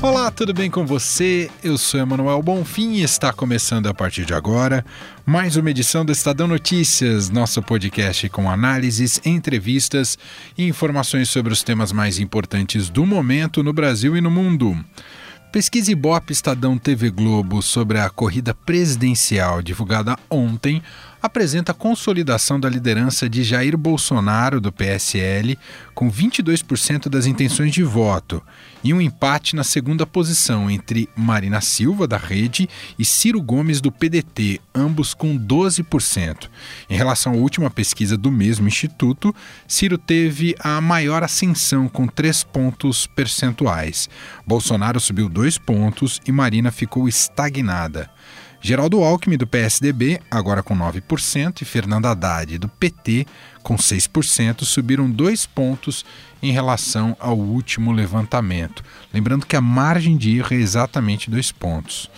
Olá, 0.00 0.30
tudo 0.30 0.54
bem 0.54 0.70
com 0.70 0.86
você? 0.86 1.50
Eu 1.62 1.76
sou 1.76 1.98
Emanuel 1.98 2.40
Bonfim 2.40 2.92
e 2.92 3.02
está 3.02 3.32
começando 3.32 3.88
a 3.88 3.94
partir 3.94 4.24
de 4.24 4.32
agora 4.32 4.84
mais 5.26 5.56
uma 5.56 5.72
edição 5.72 6.04
do 6.04 6.12
Estadão 6.12 6.46
Notícias, 6.46 7.28
nosso 7.30 7.60
podcast 7.60 8.28
com 8.28 8.48
análises, 8.48 9.20
entrevistas 9.24 10.16
e 10.56 10.68
informações 10.68 11.28
sobre 11.28 11.52
os 11.52 11.64
temas 11.64 11.90
mais 11.90 12.20
importantes 12.20 12.88
do 12.88 13.04
momento 13.04 13.60
no 13.60 13.72
Brasil 13.72 14.16
e 14.16 14.20
no 14.20 14.30
mundo. 14.30 14.76
Pesquisa 15.50 15.90
Ibope 15.90 16.32
Estadão 16.32 16.78
TV 16.78 17.10
Globo 17.10 17.60
sobre 17.60 17.98
a 17.98 18.08
corrida 18.08 18.54
presidencial 18.54 19.60
divulgada 19.62 20.16
ontem 20.30 20.80
apresenta 21.22 21.72
a 21.72 21.74
consolidação 21.74 22.58
da 22.58 22.68
liderança 22.68 23.28
de 23.28 23.42
Jair 23.42 23.76
Bolsonaro, 23.76 24.60
do 24.60 24.72
PSL, 24.72 25.58
com 25.94 26.10
22% 26.10 27.08
das 27.08 27.26
intenções 27.26 27.72
de 27.72 27.82
voto, 27.82 28.42
e 28.84 28.94
um 28.94 29.00
empate 29.00 29.56
na 29.56 29.64
segunda 29.64 30.06
posição 30.06 30.70
entre 30.70 31.08
Marina 31.16 31.60
Silva, 31.60 32.06
da 32.06 32.16
Rede, 32.16 32.68
e 32.98 33.04
Ciro 33.04 33.42
Gomes, 33.42 33.80
do 33.80 33.90
PDT, 33.90 34.60
ambos 34.74 35.12
com 35.12 35.36
12%. 35.36 36.48
Em 36.88 36.96
relação 36.96 37.32
à 37.32 37.36
última 37.36 37.68
pesquisa 37.68 38.16
do 38.16 38.30
mesmo 38.30 38.68
instituto, 38.68 39.34
Ciro 39.66 39.98
teve 39.98 40.54
a 40.60 40.80
maior 40.80 41.24
ascensão, 41.24 41.88
com 41.88 42.06
3 42.06 42.44
pontos 42.44 43.06
percentuais. 43.06 44.08
Bolsonaro 44.46 45.00
subiu 45.00 45.28
2 45.28 45.58
pontos 45.58 46.20
e 46.26 46.30
Marina 46.30 46.70
ficou 46.70 47.08
estagnada. 47.08 48.08
Geraldo 48.60 49.02
Alckmin, 49.04 49.36
do 49.36 49.46
PSDB, 49.46 50.20
agora 50.30 50.62
com 50.62 50.76
9%, 50.76 51.62
e 51.62 51.64
Fernando 51.64 52.06
Haddad, 52.06 52.58
do 52.58 52.68
PT, 52.68 53.24
com 53.62 53.76
6%, 53.76 54.64
subiram 54.64 55.08
dois 55.08 55.46
pontos 55.46 56.04
em 56.42 56.50
relação 56.50 57.16
ao 57.20 57.38
último 57.38 57.92
levantamento. 57.92 58.82
Lembrando 59.14 59.46
que 59.46 59.56
a 59.56 59.60
margem 59.60 60.16
de 60.16 60.36
erro 60.38 60.48
é 60.52 60.56
exatamente 60.56 61.30
dois 61.30 61.52
pontos. 61.52 62.10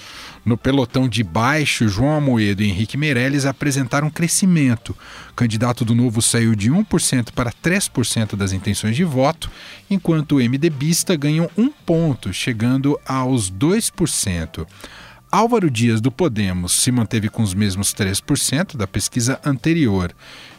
No 0.43 0.57
pelotão 0.57 1.07
de 1.07 1.23
baixo, 1.23 1.87
João 1.87 2.17
Amoedo 2.17 2.63
e 2.63 2.69
Henrique 2.69 2.97
Meirelles 2.97 3.45
apresentaram 3.45 4.09
crescimento. 4.09 4.97
O 5.31 5.35
candidato 5.35 5.85
do 5.85 5.95
Novo 5.95 6.23
saiu 6.23 6.55
de 6.55 6.71
1% 6.71 7.33
para 7.33 7.53
3% 7.53 8.35
das 8.37 8.53
intenções 8.53 8.97
de 8.97 9.05
voto, 9.05 9.51
enquanto 9.91 10.37
o 10.37 10.39
MDBista 10.39 11.15
ganhou 11.15 11.51
um 11.59 11.69
ponto, 11.69 12.33
chegando 12.33 12.99
aos 13.07 13.51
2%. 13.51 14.67
Álvaro 15.33 15.71
Dias 15.71 16.01
do 16.01 16.11
Podemos 16.11 16.73
se 16.73 16.91
manteve 16.91 17.29
com 17.29 17.41
os 17.41 17.55
mesmos 17.55 17.95
3% 17.95 18.77
da 18.77 18.85
pesquisa 18.85 19.41
anterior. 19.45 20.13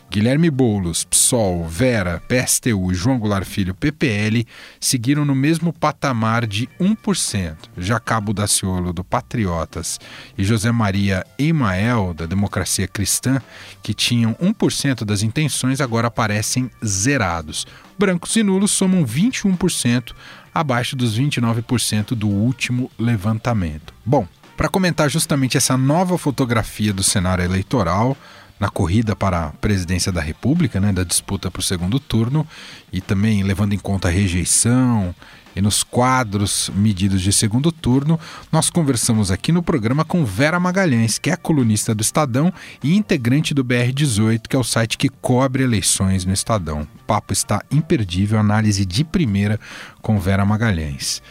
Guilherme 0.09 0.49
Boulos, 0.49 1.03
PSOL, 1.03 1.67
Vera, 1.67 2.21
PSTU 2.25 2.89
e 2.91 2.95
João 2.95 3.19
Goulart 3.19 3.45
Filho, 3.45 3.75
PPL, 3.75 4.45
seguiram 4.79 5.25
no 5.25 5.35
mesmo 5.35 5.73
patamar 5.73 6.45
de 6.45 6.69
1%. 6.79 7.55
Já 7.77 7.99
Cabo 7.99 8.33
Daciolo, 8.33 8.93
do 8.93 9.03
Patriotas, 9.03 9.99
e 10.37 10.43
José 10.43 10.71
Maria 10.71 11.25
Emael, 11.37 12.13
da 12.13 12.25
Democracia 12.25 12.87
Cristã, 12.87 13.41
que 13.83 13.93
tinham 13.93 14.35
1% 14.35 15.03
das 15.03 15.21
intenções, 15.21 15.81
agora 15.81 16.07
aparecem 16.07 16.71
zerados. 16.85 17.67
Brancos 17.99 18.35
e 18.37 18.43
nulos 18.43 18.71
somam 18.71 19.05
21%, 19.05 20.13
abaixo 20.53 20.95
dos 20.95 21.17
29% 21.17 22.15
do 22.15 22.27
último 22.27 22.89
levantamento. 22.97 23.93
Bom, 24.05 24.27
para 24.55 24.69
comentar 24.69 25.09
justamente 25.09 25.57
essa 25.57 25.77
nova 25.77 26.17
fotografia 26.17 26.93
do 26.93 27.03
cenário 27.03 27.43
eleitoral 27.43 28.15
na 28.59 28.69
corrida 28.69 29.15
para 29.15 29.47
a 29.47 29.49
presidência 29.49 30.11
da 30.11 30.21
República, 30.21 30.79
né, 30.79 30.93
da 30.93 31.03
disputa 31.03 31.49
para 31.49 31.59
o 31.59 31.63
segundo 31.63 31.99
turno, 31.99 32.45
e 32.93 33.01
também 33.01 33.41
levando 33.41 33.73
em 33.73 33.79
conta 33.79 34.07
a 34.07 34.11
rejeição 34.11 35.15
e 35.55 35.61
nos 35.61 35.83
quadros 35.83 36.71
medidos 36.73 37.21
de 37.21 37.33
segundo 37.33 37.71
turno, 37.71 38.19
nós 38.51 38.69
conversamos 38.69 39.31
aqui 39.31 39.51
no 39.51 39.61
programa 39.61 40.05
com 40.05 40.23
Vera 40.23 40.59
Magalhães, 40.59 41.17
que 41.17 41.29
é 41.29 41.35
colunista 41.35 41.93
do 41.93 42.01
Estadão 42.01 42.53
e 42.83 42.95
integrante 42.95 43.53
do 43.53 43.65
BR18, 43.65 44.47
que 44.47 44.55
é 44.55 44.59
o 44.59 44.63
site 44.63 44.97
que 44.97 45.09
cobre 45.09 45.63
eleições 45.63 46.23
no 46.23 46.31
Estadão. 46.31 46.81
O 46.81 47.03
papo 47.05 47.33
está 47.33 47.61
imperdível, 47.71 48.39
análise 48.39 48.85
de 48.85 49.03
primeira 49.03 49.59
com 50.01 50.19
Vera 50.19 50.45
Magalhães. 50.45 51.21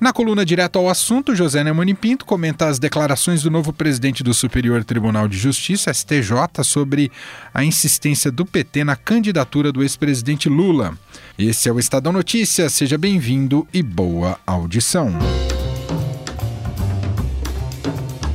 Na 0.00 0.14
coluna 0.14 0.46
direto 0.46 0.78
ao 0.78 0.88
assunto, 0.88 1.36
José 1.36 1.62
Neumann 1.62 1.94
Pinto 1.94 2.24
comenta 2.24 2.66
as 2.66 2.78
declarações 2.78 3.42
do 3.42 3.50
novo 3.50 3.70
presidente 3.70 4.24
do 4.24 4.32
Superior 4.32 4.82
Tribunal 4.82 5.28
de 5.28 5.36
Justiça, 5.36 5.92
STJ, 5.92 6.64
sobre 6.64 7.12
a 7.52 7.62
insistência 7.62 8.32
do 8.32 8.46
PT 8.46 8.82
na 8.82 8.96
candidatura 8.96 9.70
do 9.70 9.82
ex-presidente 9.82 10.48
Lula. 10.48 10.96
Esse 11.38 11.68
é 11.68 11.72
o 11.72 11.78
Estadão 11.78 12.14
Notícias, 12.14 12.72
seja 12.72 12.96
bem-vindo 12.96 13.68
e 13.74 13.82
boa 13.82 14.40
audição. 14.46 15.12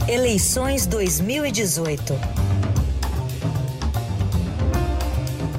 Eleições 0.07 0.85
2018. 0.85 2.13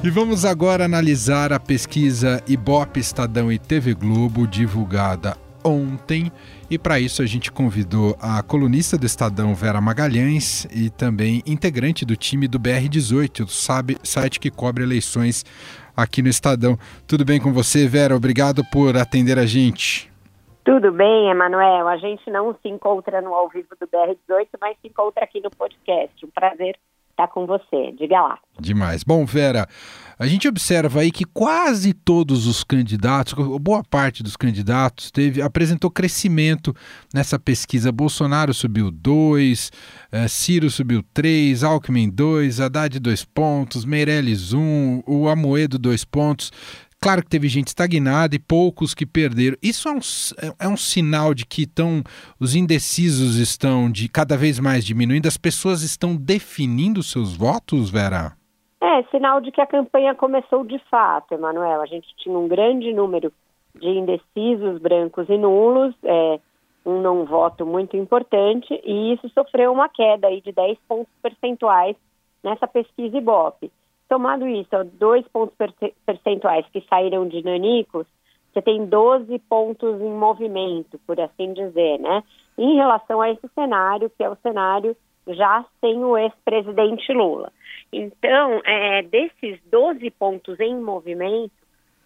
E 0.05 0.09
vamos 0.09 0.45
agora 0.45 0.85
analisar 0.85 1.51
a 1.51 1.59
pesquisa 1.59 2.41
Ibope 2.47 3.01
Estadão 3.01 3.51
e 3.51 3.59
TV 3.59 3.93
Globo 3.93 4.47
divulgada 4.47 5.35
ontem. 5.63 6.31
E 6.69 6.77
para 6.77 6.99
isso 6.99 7.21
a 7.21 7.25
gente 7.25 7.51
convidou 7.51 8.17
a 8.19 8.41
colunista 8.43 8.97
do 8.97 9.05
Estadão 9.05 9.53
Vera 9.55 9.81
Magalhães 9.81 10.65
e 10.65 10.89
também 10.89 11.41
integrante 11.45 12.05
do 12.05 12.15
time 12.15 12.47
do 12.47 12.59
BR18, 12.59 13.45
o 13.45 13.47
sabe, 13.47 13.97
site 14.03 14.39
que 14.39 14.51
cobre 14.51 14.83
eleições 14.83 15.45
aqui 15.95 16.21
no 16.21 16.29
Estadão. 16.29 16.77
Tudo 17.07 17.25
bem 17.25 17.39
com 17.39 17.51
você, 17.51 17.87
Vera? 17.87 18.15
Obrigado 18.15 18.63
por 18.71 18.95
atender 18.97 19.39
a 19.39 19.45
gente. 19.45 20.11
Tudo 20.63 20.91
bem, 20.91 21.29
Emanuel. 21.29 21.87
A 21.87 21.95
gente 21.95 22.29
não 22.29 22.53
se 22.61 22.67
encontra 22.67 23.21
no 23.21 23.33
ao 23.33 23.47
vivo 23.47 23.69
do 23.79 23.87
BR18, 23.87 24.47
mas 24.59 24.77
se 24.81 24.89
encontra 24.89 25.23
aqui 25.23 25.39
no 25.39 25.49
podcast. 25.49 26.25
Um 26.25 26.29
prazer 26.29 26.77
estar 27.17 27.27
com 27.27 27.47
você. 27.47 27.91
Diga 27.97 28.21
lá. 28.21 28.37
Demais. 28.59 29.03
Bom, 29.03 29.25
Vera, 29.25 29.67
a 30.19 30.25
gente 30.25 30.47
observa 30.47 31.01
aí 31.01 31.11
que 31.11 31.25
quase 31.25 31.93
todos 31.93 32.47
os 32.47 32.63
candidatos, 32.63 33.33
boa 33.59 33.83
parte 33.83 34.23
dos 34.23 34.35
candidatos, 34.35 35.11
teve, 35.11 35.41
apresentou 35.41 35.91
crescimento 35.91 36.75
nessa 37.13 37.37
pesquisa. 37.37 37.91
Bolsonaro 37.91 38.53
subiu 38.53 38.91
2, 38.91 39.71
eh, 40.11 40.27
Ciro 40.27 40.69
subiu 40.69 41.03
3, 41.13 41.63
Alckmin 41.63 42.09
2, 42.09 42.61
Haddad 42.61 42.99
2 42.99 43.25
pontos, 43.25 43.85
Meirelles 43.85 44.53
1, 44.53 44.59
um, 44.59 45.03
o 45.05 45.27
Amoedo 45.27 45.77
2 45.77 46.05
pontos. 46.05 46.51
Claro 47.01 47.21
que 47.23 47.29
teve 47.29 47.47
gente 47.47 47.67
estagnada 47.67 48.35
e 48.35 48.39
poucos 48.39 48.93
que 48.93 49.05
perderam. 49.05 49.55
Isso 49.61 49.87
é 49.87 49.91
um, 49.91 49.99
é, 49.99 50.65
é 50.65 50.67
um 50.67 50.75
sinal 50.75 51.33
de 51.33 51.45
que 51.45 51.63
estão, 51.63 52.01
os 52.39 52.55
indecisos 52.55 53.35
estão 53.35 53.91
de 53.91 54.09
cada 54.09 54.35
vez 54.35 54.59
mais 54.59 54.83
diminuindo, 54.83 55.27
as 55.27 55.37
pessoas 55.37 55.83
estão 55.83 56.15
definindo 56.15 57.03
seus 57.03 57.37
votos, 57.37 57.91
Vera? 57.91 58.35
É, 58.81 59.03
sinal 59.11 59.39
de 59.41 59.51
que 59.51 59.61
a 59.61 59.67
campanha 59.67 60.15
começou 60.15 60.65
de 60.65 60.79
fato, 60.89 61.33
Emanuel. 61.33 61.81
A 61.81 61.85
gente 61.85 62.07
tinha 62.17 62.37
um 62.37 62.47
grande 62.47 62.91
número 62.93 63.31
de 63.75 63.87
indecisos, 63.87 64.79
brancos 64.79 65.29
e 65.29 65.37
nulos, 65.37 65.95
é, 66.03 66.39
um 66.85 67.01
não 67.01 67.25
voto 67.25 67.65
muito 67.65 67.95
importante, 67.97 68.73
e 68.83 69.13
isso 69.13 69.29
sofreu 69.29 69.71
uma 69.71 69.89
queda 69.89 70.27
aí 70.27 70.41
de 70.41 70.51
10 70.51 70.77
pontos 70.87 71.13
percentuais 71.21 71.95
nessa 72.43 72.67
pesquisa 72.67 73.17
Ibope. 73.17 73.71
Tomado 74.07 74.47
isso, 74.47 74.69
dois 74.93 75.27
pontos 75.27 75.55
percentuais 76.05 76.65
que 76.71 76.83
saíram 76.89 77.27
de 77.27 77.43
nanicos, 77.43 78.07
você 78.53 78.61
tem 78.61 78.85
12 78.85 79.37
pontos 79.39 80.01
em 80.01 80.09
movimento, 80.11 80.99
por 81.05 81.19
assim 81.19 81.53
dizer, 81.53 81.99
né? 81.99 82.23
Em 82.57 82.75
relação 82.75 83.21
a 83.21 83.29
esse 83.29 83.47
cenário, 83.53 84.09
que 84.09 84.23
é 84.23 84.29
o 84.29 84.37
cenário 84.37 84.95
já 85.27 85.65
sem 85.81 86.03
o 86.03 86.17
ex-presidente 86.17 87.11
Lula. 87.13 87.51
Então, 87.91 88.61
é, 88.65 89.03
desses 89.03 89.59
12 89.69 90.09
pontos 90.11 90.59
em 90.59 90.79
movimento, 90.79 91.51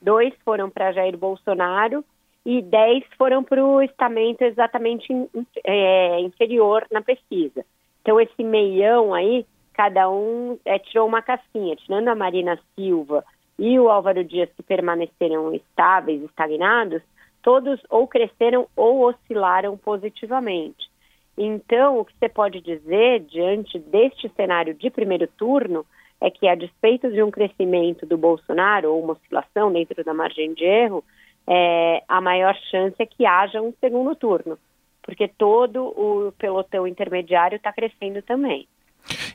dois 0.01 0.33
foram 0.43 0.69
para 0.69 0.91
Jair 0.91 1.17
Bolsonaro 1.17 2.03
e 2.45 2.61
10 2.61 3.03
foram 3.17 3.43
para 3.43 3.63
o 3.63 3.81
estamento 3.81 4.43
exatamente 4.43 5.13
in, 5.13 5.27
é, 5.63 6.19
inferior 6.21 6.85
na 6.91 7.01
pesquisa. 7.01 7.63
Então, 8.01 8.19
esse 8.19 8.43
meião 8.43 9.13
aí, 9.13 9.45
cada 9.73 10.09
um 10.09 10.57
é, 10.65 10.79
tirou 10.79 11.07
uma 11.07 11.21
casquinha, 11.21 11.75
tirando 11.75 12.07
a 12.07 12.15
Marina 12.15 12.59
Silva 12.75 13.23
e 13.57 13.79
o 13.79 13.89
Álvaro 13.89 14.23
Dias, 14.23 14.49
que 14.55 14.63
permaneceram 14.63 15.53
estáveis, 15.53 16.21
estagnados, 16.23 17.01
todos 17.41 17.79
ou 17.89 18.07
cresceram 18.07 18.67
ou 18.75 19.07
oscilaram 19.07 19.77
positivamente. 19.77 20.89
Então, 21.37 21.99
o 21.99 22.05
que 22.05 22.13
você 22.19 22.29
pode 22.29 22.61
dizer 22.61 23.21
diante 23.21 23.79
deste 23.79 24.29
cenário 24.35 24.73
de 24.73 24.89
primeiro 24.89 25.27
turno 25.27 25.85
é 26.19 26.29
que, 26.29 26.47
a 26.47 26.55
despeito 26.55 27.11
de 27.11 27.23
um 27.23 27.31
crescimento 27.31 28.05
do 28.05 28.17
Bolsonaro 28.17 28.93
ou 28.93 29.03
uma 29.03 29.13
oscilação 29.13 29.71
dentro 29.71 30.03
da 30.03 30.13
margem 30.13 30.53
de 30.53 30.63
erro, 30.63 31.03
é, 31.47 32.03
a 32.07 32.21
maior 32.21 32.55
chance 32.69 32.95
é 32.99 33.05
que 33.05 33.25
haja 33.25 33.61
um 33.61 33.73
segundo 33.79 34.15
turno, 34.15 34.57
porque 35.01 35.27
todo 35.27 35.83
o 35.87 36.31
pelotão 36.33 36.85
intermediário 36.85 37.55
está 37.55 37.73
crescendo 37.73 38.21
também. 38.21 38.67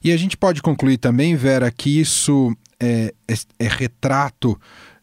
E 0.02 0.12
a 0.12 0.16
gente 0.16 0.36
pode 0.36 0.62
concluir 0.62 0.98
também, 0.98 1.34
Vera, 1.36 1.70
que 1.70 2.00
isso 2.00 2.54
é, 2.80 3.12
é, 3.28 3.34
é 3.58 3.68
retrato 3.68 4.58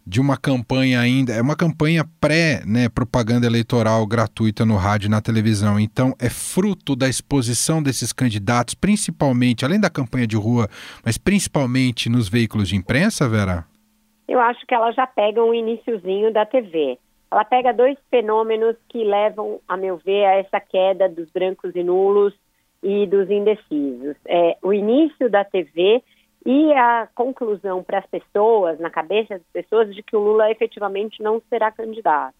de 0.05 0.19
uma 0.19 0.35
campanha 0.35 0.99
ainda, 0.99 1.33
é 1.33 1.41
uma 1.41 1.55
campanha 1.55 2.03
pré-propaganda 2.19 3.41
né, 3.41 3.47
eleitoral 3.47 4.05
gratuita 4.05 4.65
no 4.65 4.75
rádio 4.75 5.07
e 5.07 5.09
na 5.09 5.21
televisão. 5.21 5.79
Então, 5.79 6.13
é 6.19 6.29
fruto 6.29 6.95
da 6.95 7.07
exposição 7.07 7.81
desses 7.81 8.11
candidatos, 8.11 8.75
principalmente, 8.75 9.63
além 9.63 9.79
da 9.79 9.89
campanha 9.89 10.27
de 10.27 10.35
rua, 10.35 10.67
mas 11.05 11.17
principalmente 11.17 12.09
nos 12.09 12.27
veículos 12.27 12.67
de 12.67 12.75
imprensa, 12.75 13.29
Vera? 13.29 13.65
Eu 14.27 14.39
acho 14.39 14.65
que 14.67 14.73
ela 14.73 14.91
já 14.91 15.07
pega 15.07 15.43
um 15.43 15.53
iníciozinho 15.53 16.33
da 16.33 16.45
TV. 16.45 16.97
Ela 17.31 17.45
pega 17.45 17.73
dois 17.73 17.97
fenômenos 18.11 18.75
que 18.89 19.03
levam, 19.03 19.59
a 19.67 19.77
meu 19.77 19.97
ver, 19.97 20.25
a 20.25 20.35
essa 20.35 20.59
queda 20.59 21.09
dos 21.09 21.29
brancos 21.31 21.71
e 21.75 21.83
nulos 21.83 22.33
e 22.83 23.07
dos 23.07 23.29
indecisos. 23.29 24.15
É, 24.25 24.57
o 24.61 24.73
início 24.73 25.29
da 25.29 25.43
TV 25.43 26.03
e 26.45 26.73
a 26.73 27.07
conclusão 27.15 27.81
para 27.81 27.99
as 27.99 28.05
pessoas, 28.05 28.79
na 28.79 28.89
cabeça 28.89 29.35
das 29.35 29.47
pessoas, 29.53 29.95
de 29.95 30.03
que 30.03 30.15
o 30.15 30.19
Lula 30.19 30.51
efetivamente 30.51 31.23
não 31.23 31.41
será 31.49 31.71
candidato. 31.71 32.35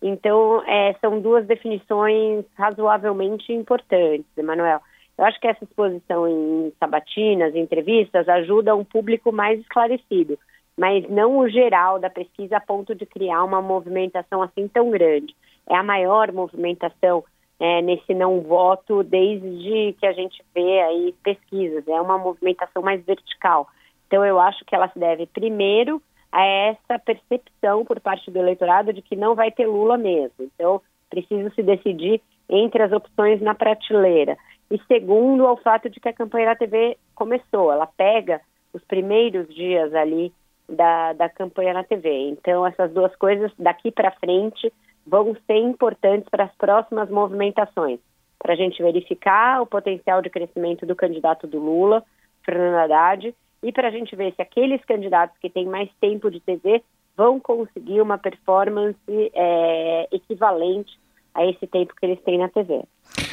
Então, 0.00 0.62
é, 0.66 0.94
são 1.00 1.20
duas 1.20 1.46
definições 1.46 2.44
razoavelmente 2.56 3.52
importantes, 3.52 4.26
Emanuel. 4.36 4.80
Eu 5.16 5.24
acho 5.24 5.40
que 5.40 5.46
essa 5.46 5.64
exposição 5.64 6.28
em 6.28 6.72
sabatinas, 6.78 7.54
em 7.54 7.60
entrevistas, 7.60 8.28
ajuda 8.28 8.76
um 8.76 8.84
público 8.84 9.32
mais 9.32 9.60
esclarecido, 9.60 10.38
mas 10.76 11.08
não 11.08 11.38
o 11.38 11.48
geral 11.48 11.98
da 11.98 12.10
pesquisa 12.10 12.56
a 12.56 12.60
ponto 12.60 12.94
de 12.94 13.06
criar 13.06 13.44
uma 13.44 13.62
movimentação 13.62 14.42
assim 14.42 14.68
tão 14.68 14.90
grande. 14.90 15.34
É 15.68 15.76
a 15.76 15.82
maior 15.82 16.30
movimentação 16.32 17.24
é, 17.64 17.80
nesse 17.80 18.12
não 18.12 18.42
voto 18.42 19.02
desde 19.02 19.94
que 19.98 20.04
a 20.04 20.12
gente 20.12 20.44
vê 20.54 20.82
aí 20.82 21.14
pesquisas. 21.24 21.88
É 21.88 21.98
uma 21.98 22.18
movimentação 22.18 22.82
mais 22.82 23.02
vertical. 23.06 23.66
Então, 24.06 24.22
eu 24.22 24.38
acho 24.38 24.62
que 24.66 24.74
ela 24.74 24.88
se 24.88 24.98
deve, 24.98 25.24
primeiro, 25.24 26.02
a 26.30 26.44
essa 26.44 26.98
percepção 26.98 27.82
por 27.86 27.98
parte 28.00 28.30
do 28.30 28.38
eleitorado 28.38 28.92
de 28.92 29.00
que 29.00 29.16
não 29.16 29.34
vai 29.34 29.50
ter 29.50 29.66
Lula 29.66 29.96
mesmo. 29.96 30.34
Então, 30.40 30.82
preciso 31.08 31.50
se 31.54 31.62
decidir 31.62 32.20
entre 32.50 32.82
as 32.82 32.92
opções 32.92 33.40
na 33.40 33.54
prateleira. 33.54 34.36
E 34.70 34.78
segundo, 34.86 35.46
ao 35.46 35.56
fato 35.56 35.88
de 35.88 35.98
que 35.98 36.08
a 36.10 36.12
campanha 36.12 36.48
da 36.48 36.56
TV 36.56 36.98
começou. 37.14 37.72
Ela 37.72 37.86
pega 37.86 38.42
os 38.74 38.84
primeiros 38.84 39.48
dias 39.54 39.94
ali 39.94 40.30
da, 40.68 41.14
da 41.14 41.30
campanha 41.30 41.72
na 41.72 41.82
TV. 41.82 42.28
Então, 42.28 42.66
essas 42.66 42.92
duas 42.92 43.16
coisas, 43.16 43.50
daqui 43.58 43.90
para 43.90 44.10
frente, 44.10 44.70
vão 45.06 45.36
ser 45.46 45.56
importantes 45.56 46.28
para 46.28 46.44
as 46.44 46.54
próximas 46.56 47.10
movimentações, 47.10 48.00
para 48.38 48.54
a 48.54 48.56
gente 48.56 48.82
verificar 48.82 49.62
o 49.62 49.66
potencial 49.66 50.22
de 50.22 50.30
crescimento 50.30 50.86
do 50.86 50.96
candidato 50.96 51.46
do 51.46 51.58
Lula, 51.58 52.02
Fernando 52.44 52.76
Haddad, 52.76 53.34
e 53.62 53.72
para 53.72 53.88
a 53.88 53.90
gente 53.90 54.14
ver 54.14 54.34
se 54.34 54.42
aqueles 54.42 54.84
candidatos 54.84 55.36
que 55.38 55.48
têm 55.48 55.66
mais 55.66 55.88
tempo 56.00 56.30
de 56.30 56.40
TV 56.40 56.82
vão 57.16 57.38
conseguir 57.40 58.00
uma 58.00 58.18
performance 58.18 58.98
é, 59.08 60.08
equivalente 60.12 60.98
a 61.34 61.44
esse 61.46 61.66
tempo 61.66 61.94
que 61.98 62.06
eles 62.06 62.20
têm 62.24 62.38
na 62.38 62.48
TV. 62.48 62.82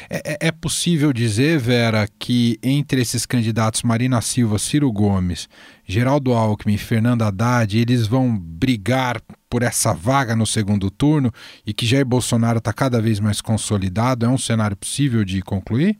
É, 0.10 0.34
é, 0.34 0.48
é, 0.48 0.52
possível 0.52 1.14
dizer, 1.14 1.58
Vera, 1.58 2.06
que 2.20 2.58
entre 2.62 3.02
esses 3.02 3.26
candidatos 3.26 3.84
Marina 3.84 4.20
Silva, 4.22 4.58
Ciro 4.58 4.92
Gomes, 4.92 5.48
Geraldo 5.86 6.34
Alckmin 6.34 6.74
e 6.74 6.78
Fernando 6.78 7.22
Haddad, 7.22 7.80
eles 7.80 8.08
vão 8.08 8.38
brigar 8.38 9.22
por 9.50 9.64
essa 9.64 9.94
vaga 9.94 10.36
no 10.36 10.46
segundo 10.46 10.92
turno 10.92 11.32
e 11.66 11.74
que 11.74 11.86
Jair 11.86 12.06
Bolsonaro 12.06 12.58
está 12.58 12.74
cada 12.74 13.02
vez 13.02 13.20
mais 13.20 13.42
consolidado? 13.42 14.26
É 14.26 14.30
um 14.30 14.38
cenário 14.38 14.76
possível 14.76 15.24
de 15.24 15.42
concluir? 15.42 15.98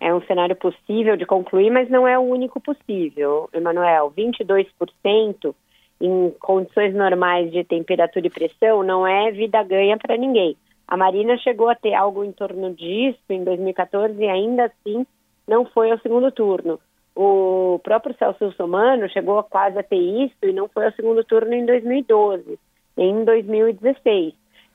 É 0.00 0.14
um 0.14 0.22
cenário 0.22 0.54
possível 0.54 1.16
de 1.16 1.26
concluir, 1.26 1.70
mas 1.70 1.90
não 1.90 2.06
é 2.06 2.16
o 2.16 2.22
único 2.22 2.60
possível, 2.60 3.48
Emanuel. 3.52 4.12
22% 4.16 5.54
em 6.00 6.32
condições 6.38 6.94
normais 6.94 7.50
de 7.50 7.64
temperatura 7.64 8.26
e 8.26 8.30
pressão 8.30 8.84
não 8.84 9.04
é 9.06 9.32
vida 9.32 9.60
ganha 9.64 9.96
para 9.98 10.16
ninguém. 10.16 10.56
A 10.88 10.96
Marina 10.96 11.36
chegou 11.36 11.68
a 11.68 11.74
ter 11.74 11.92
algo 11.92 12.24
em 12.24 12.32
torno 12.32 12.72
disso 12.72 13.20
em 13.28 13.44
2014 13.44 14.18
e 14.18 14.26
ainda 14.26 14.64
assim 14.64 15.06
não 15.46 15.66
foi 15.66 15.90
ao 15.90 15.98
segundo 15.98 16.32
turno. 16.32 16.80
O 17.14 17.78
próprio 17.84 18.16
Celso 18.16 18.52
Somano 18.52 19.06
chegou 19.10 19.42
quase 19.42 19.78
a 19.78 19.82
ter 19.82 19.98
isso 19.98 20.36
e 20.42 20.52
não 20.52 20.66
foi 20.66 20.86
ao 20.86 20.92
segundo 20.92 21.22
turno 21.24 21.52
em 21.52 21.66
2012, 21.66 22.58
em 22.96 23.22
2016. 23.22 24.32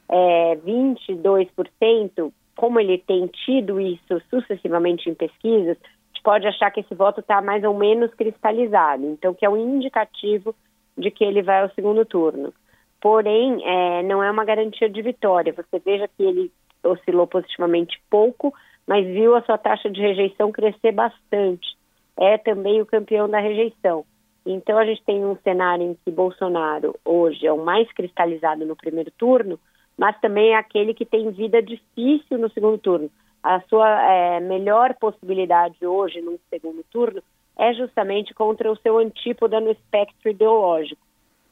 É, 0.08 0.56
22%, 0.58 2.32
como 2.56 2.80
ele 2.80 3.00
tem 3.00 3.26
tido 3.28 3.82
isso 3.82 4.22
sucessivamente 4.30 5.10
em 5.10 5.16
pesquisas, 5.16 5.78
a 5.82 6.14
gente 6.14 6.24
pode 6.24 6.46
achar 6.46 6.70
que 6.70 6.82
esse 6.82 6.94
voto 6.94 7.22
está 7.22 7.42
mais 7.42 7.64
ou 7.64 7.74
menos 7.74 8.14
cristalizado, 8.14 9.04
então 9.06 9.34
que 9.34 9.46
é 9.46 9.50
um 9.50 9.58
indicativo 9.58 10.54
de 10.96 11.10
que 11.10 11.24
ele 11.24 11.42
vai 11.42 11.64
ao 11.64 11.72
segundo 11.72 12.06
turno 12.06 12.54
porém 13.04 13.62
é, 13.66 14.02
não 14.04 14.24
é 14.24 14.32
uma 14.32 14.46
garantia 14.46 14.90
de 14.90 15.02
vitória. 15.02 15.52
Você 15.52 15.78
veja 15.78 16.08
que 16.08 16.24
ele 16.24 16.50
oscilou 16.82 17.28
positivamente 17.28 18.02
pouco, 18.10 18.54
mas 18.88 19.06
viu 19.06 19.36
a 19.36 19.42
sua 19.42 19.58
taxa 19.58 19.90
de 19.90 20.00
rejeição 20.00 20.54
crescer 20.54 20.94
bastante. 20.94 21.68
É 22.16 22.38
também 22.38 22.82
o 22.82 22.86
campeão 22.86 23.28
da 23.28 23.42
rejeição. 23.42 24.06
Então 24.46 24.78
a 24.78 24.86
gente 24.86 25.04
tem 25.04 25.26
um 25.26 25.36
cenário 25.44 25.84
em 25.84 25.96
que 25.96 26.12
Bolsonaro 26.12 26.96
hoje 27.04 27.46
é 27.46 27.52
o 27.52 27.62
mais 27.62 27.92
cristalizado 27.92 28.66
no 28.66 28.76
primeiro 28.76 29.12
turno, 29.12 29.60
mas 29.98 30.18
também 30.22 30.54
é 30.54 30.56
aquele 30.56 30.94
que 30.94 31.06
tem 31.06 31.30
vida 31.30 31.62
difícil 31.62 32.38
no 32.38 32.50
segundo 32.52 32.78
turno. 32.78 33.12
A 33.44 33.60
sua 33.68 34.02
é, 34.14 34.40
melhor 34.40 34.94
possibilidade 34.94 35.86
hoje 35.86 36.22
no 36.22 36.40
segundo 36.50 36.82
turno 36.90 37.22
é 37.58 37.74
justamente 37.74 38.34
contra 38.34 38.72
o 38.72 38.78
seu 38.78 38.98
antípoda 38.98 39.60
no 39.60 39.72
espectro 39.72 40.30
ideológico 40.32 41.02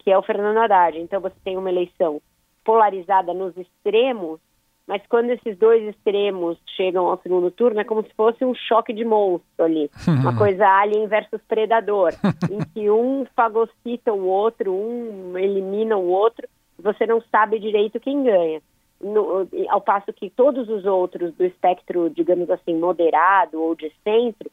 que 0.02 0.12
é 0.12 0.18
o 0.18 0.24
Fernando 0.24 0.58
Haddad. 0.58 0.98
Então 1.00 1.22
você 1.22 1.36
tem 1.44 1.58
uma 1.58 1.70
eleição 1.70 2.22
polarizada 2.64 3.34
nos 3.34 3.56
extremos, 3.56 4.40
mas 4.88 5.02
quando 5.08 5.30
esses 5.30 5.58
dois 5.58 5.84
extremos 5.88 6.58
chegam 6.76 7.08
ao 7.08 7.20
segundo 7.22 7.52
turno, 7.52 7.80
é 7.80 7.84
como 7.84 8.04
se 8.04 8.14
fosse 8.16 8.44
um 8.44 8.54
choque 8.54 8.94
de 8.94 9.06
monstro 9.06 9.64
ali. 9.64 9.90
uma 10.08 10.36
coisa 10.36 10.68
alien 10.68 11.08
versus 11.08 11.42
predador, 11.48 12.14
em 12.50 12.60
que 12.74 12.90
um 12.90 13.26
fagocita 13.36 14.12
o 14.12 14.26
outro, 14.26 14.74
um 14.74 15.38
elimina 15.38 15.96
o 15.98 16.08
outro, 16.08 16.48
você 16.78 17.06
não 17.06 17.22
sabe 17.32 17.60
direito 17.60 18.00
quem 18.00 18.24
ganha. 18.24 18.62
No, 19.00 19.48
ao 19.70 19.82
passo 19.82 20.14
que 20.14 20.30
todos 20.30 20.70
os 20.70 20.86
outros 20.86 21.34
do 21.34 21.44
espectro, 21.44 22.10
digamos 22.10 22.50
assim, 22.52 22.76
moderado 22.76 23.60
ou 23.60 23.76
de 23.76 23.92
centro, 24.04 24.52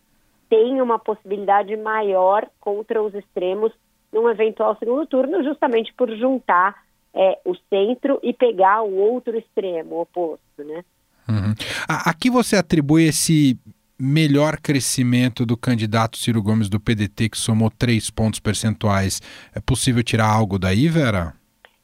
têm 0.49 0.81
uma 0.81 0.99
possibilidade 0.99 1.76
maior 1.76 2.49
contra 2.59 3.02
os 3.02 3.14
extremos 3.14 3.73
num 4.12 4.29
eventual 4.29 4.77
segundo 4.79 5.07
turno, 5.07 5.43
justamente 5.43 5.93
por 5.95 6.11
juntar 6.17 6.83
é, 7.15 7.38
o 7.45 7.55
centro 7.69 8.19
e 8.23 8.33
pegar 8.33 8.83
o 8.83 8.95
outro 8.95 9.37
extremo, 9.37 9.97
o 9.97 10.00
oposto, 10.03 10.65
né? 10.65 10.85
Uhum. 11.29 11.55
A, 11.88 12.11
a 12.11 12.15
que 12.15 12.31
você 12.31 12.57
atribui 12.57 13.05
esse 13.05 13.59
melhor 14.00 14.59
crescimento 14.59 15.45
do 15.45 15.57
candidato 15.57 16.17
Ciro 16.17 16.43
Gomes 16.43 16.69
do 16.69 16.79
PDT, 16.79 17.31
que 17.31 17.38
somou 17.38 17.71
três 17.71 18.11
pontos 18.11 18.41
percentuais? 18.41 19.21
É 19.55 19.61
possível 19.61 20.03
tirar 20.03 20.33
algo 20.33 20.59
daí, 20.59 20.88
Vera? 20.88 21.35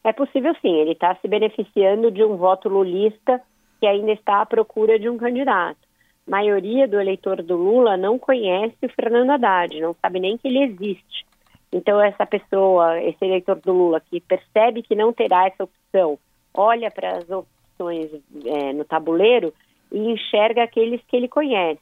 É 0.04 0.12
possível 0.12 0.54
sim. 0.62 0.74
Ele 0.76 0.92
está 0.92 1.16
se 1.16 1.26
beneficiando 1.26 2.10
de 2.10 2.22
um 2.22 2.36
voto 2.36 2.68
lulista 2.68 3.40
que 3.80 3.86
ainda 3.86 4.12
está 4.12 4.42
à 4.42 4.46
procura 4.46 4.98
de 4.98 5.08
um 5.08 5.18
candidato. 5.18 5.78
A 6.26 6.30
maioria 6.30 6.86
do 6.86 7.00
eleitor 7.00 7.42
do 7.42 7.56
Lula 7.56 7.96
não 7.96 8.18
conhece 8.18 8.76
o 8.82 8.88
Fernando 8.88 9.30
Haddad, 9.30 9.78
não 9.80 9.94
sabe 10.00 10.20
nem 10.20 10.38
que 10.38 10.48
ele 10.48 10.62
existe. 10.62 11.26
Então, 11.74 12.00
essa 12.00 12.24
pessoa, 12.24 13.02
esse 13.02 13.24
eleitor 13.24 13.56
do 13.56 13.72
Lula, 13.72 14.00
que 14.00 14.20
percebe 14.20 14.80
que 14.80 14.94
não 14.94 15.12
terá 15.12 15.48
essa 15.48 15.64
opção, 15.64 16.16
olha 16.54 16.88
para 16.88 17.18
as 17.18 17.28
opções 17.28 18.12
é, 18.46 18.72
no 18.72 18.84
tabuleiro 18.84 19.52
e 19.90 19.98
enxerga 19.98 20.62
aqueles 20.62 21.00
que 21.08 21.16
ele 21.16 21.26
conhece. 21.26 21.80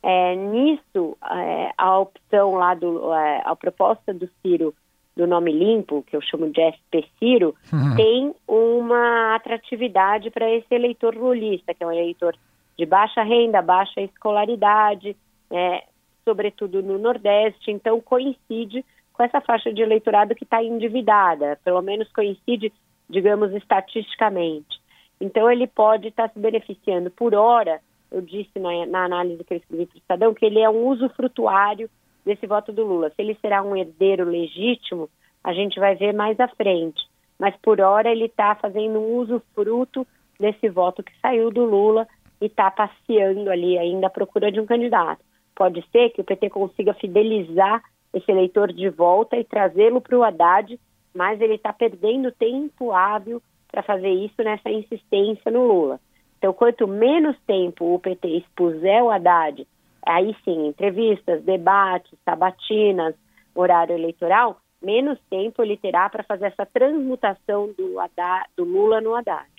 É, 0.00 0.36
nisso, 0.36 1.18
é, 1.28 1.72
a 1.76 1.98
opção 1.98 2.54
lá, 2.54 2.74
do, 2.74 3.12
é, 3.12 3.42
a 3.44 3.56
proposta 3.56 4.14
do 4.14 4.30
Ciro 4.40 4.72
do 5.16 5.26
nome 5.26 5.52
limpo, 5.52 6.04
que 6.06 6.14
eu 6.14 6.20
chamo 6.20 6.50
de 6.50 6.60
SP 6.62 7.06
Ciro, 7.18 7.56
uhum. 7.72 7.96
tem 7.96 8.34
uma 8.46 9.34
atratividade 9.34 10.30
para 10.30 10.48
esse 10.48 10.72
eleitor 10.72 11.14
lulista, 11.14 11.74
que 11.74 11.82
é 11.82 11.86
um 11.86 11.92
eleitor 11.92 12.36
de 12.76 12.86
baixa 12.86 13.22
renda, 13.22 13.62
baixa 13.62 14.00
escolaridade, 14.00 15.16
é, 15.50 15.84
sobretudo 16.24 16.82
no 16.82 16.98
Nordeste, 16.98 17.70
então 17.70 18.00
coincide 18.00 18.84
com 19.14 19.22
essa 19.22 19.40
faixa 19.40 19.72
de 19.72 19.80
eleitorado 19.80 20.34
que 20.34 20.44
está 20.44 20.62
endividada, 20.62 21.58
pelo 21.64 21.80
menos 21.80 22.12
coincide, 22.12 22.72
digamos, 23.08 23.52
estatisticamente. 23.52 24.82
Então, 25.20 25.50
ele 25.50 25.66
pode 25.68 26.08
estar 26.08 26.28
tá 26.28 26.34
se 26.34 26.38
beneficiando 26.38 27.10
por 27.10 27.34
hora. 27.34 27.80
Eu 28.10 28.20
disse 28.20 28.58
na, 28.58 28.84
na 28.86 29.04
análise 29.04 29.42
que 29.44 29.54
eu 29.54 29.58
escrevi 29.58 29.86
para 29.86 29.94
o 29.94 29.98
Estadão 29.98 30.34
que 30.34 30.44
ele 30.44 30.58
é 30.58 30.68
um 30.68 30.88
usufrutuário 30.88 31.88
desse 32.24 32.46
voto 32.46 32.72
do 32.72 32.84
Lula. 32.84 33.10
Se 33.10 33.22
ele 33.22 33.38
será 33.40 33.62
um 33.62 33.76
herdeiro 33.76 34.24
legítimo, 34.24 35.08
a 35.42 35.52
gente 35.52 35.78
vai 35.78 35.94
ver 35.94 36.12
mais 36.12 36.38
à 36.40 36.48
frente. 36.48 37.00
mas 37.38 37.54
por 37.62 37.80
hora 37.80 38.10
ele 38.10 38.26
está 38.26 38.54
fazendo 38.56 38.98
um 38.98 39.16
uso 39.16 39.42
fruto 39.54 40.06
desse 40.40 40.68
voto 40.68 41.02
que 41.02 41.12
saiu 41.20 41.50
do 41.50 41.64
Lula 41.64 42.08
e 42.40 42.46
está 42.46 42.70
passeando 42.70 43.50
ali 43.50 43.78
ainda 43.78 44.08
à 44.08 44.10
procura 44.10 44.50
de 44.50 44.60
um 44.60 44.66
candidato. 44.66 45.22
Pode 45.54 45.84
ser 45.92 46.10
que 46.10 46.20
o 46.20 46.24
PT 46.24 46.50
consiga 46.50 46.94
fidelizar 46.94 47.82
esse 48.14 48.30
eleitor 48.30 48.72
de 48.72 48.88
volta 48.88 49.36
e 49.36 49.44
trazê-lo 49.44 50.00
para 50.00 50.18
o 50.18 50.22
Haddad, 50.22 50.78
mas 51.14 51.40
ele 51.40 51.54
está 51.54 51.72
perdendo 51.72 52.32
tempo 52.32 52.92
hábil 52.92 53.42
para 53.70 53.82
fazer 53.82 54.10
isso 54.10 54.42
nessa 54.42 54.70
insistência 54.70 55.50
no 55.50 55.66
Lula. 55.66 56.00
Então, 56.38 56.52
quanto 56.52 56.86
menos 56.86 57.36
tempo 57.46 57.94
o 57.94 57.98
PT 57.98 58.28
expuser 58.28 59.02
o 59.02 59.10
Haddad, 59.10 59.66
aí 60.06 60.36
sim, 60.44 60.66
entrevistas, 60.66 61.42
debates, 61.42 62.12
sabatinas, 62.24 63.14
horário 63.54 63.94
eleitoral, 63.94 64.58
menos 64.82 65.18
tempo 65.30 65.62
ele 65.62 65.76
terá 65.76 66.08
para 66.08 66.22
fazer 66.22 66.46
essa 66.46 66.66
transmutação 66.66 67.72
do, 67.76 67.98
Haddad, 67.98 68.48
do 68.56 68.64
Lula 68.64 69.00
no 69.00 69.14
Haddad. 69.14 69.53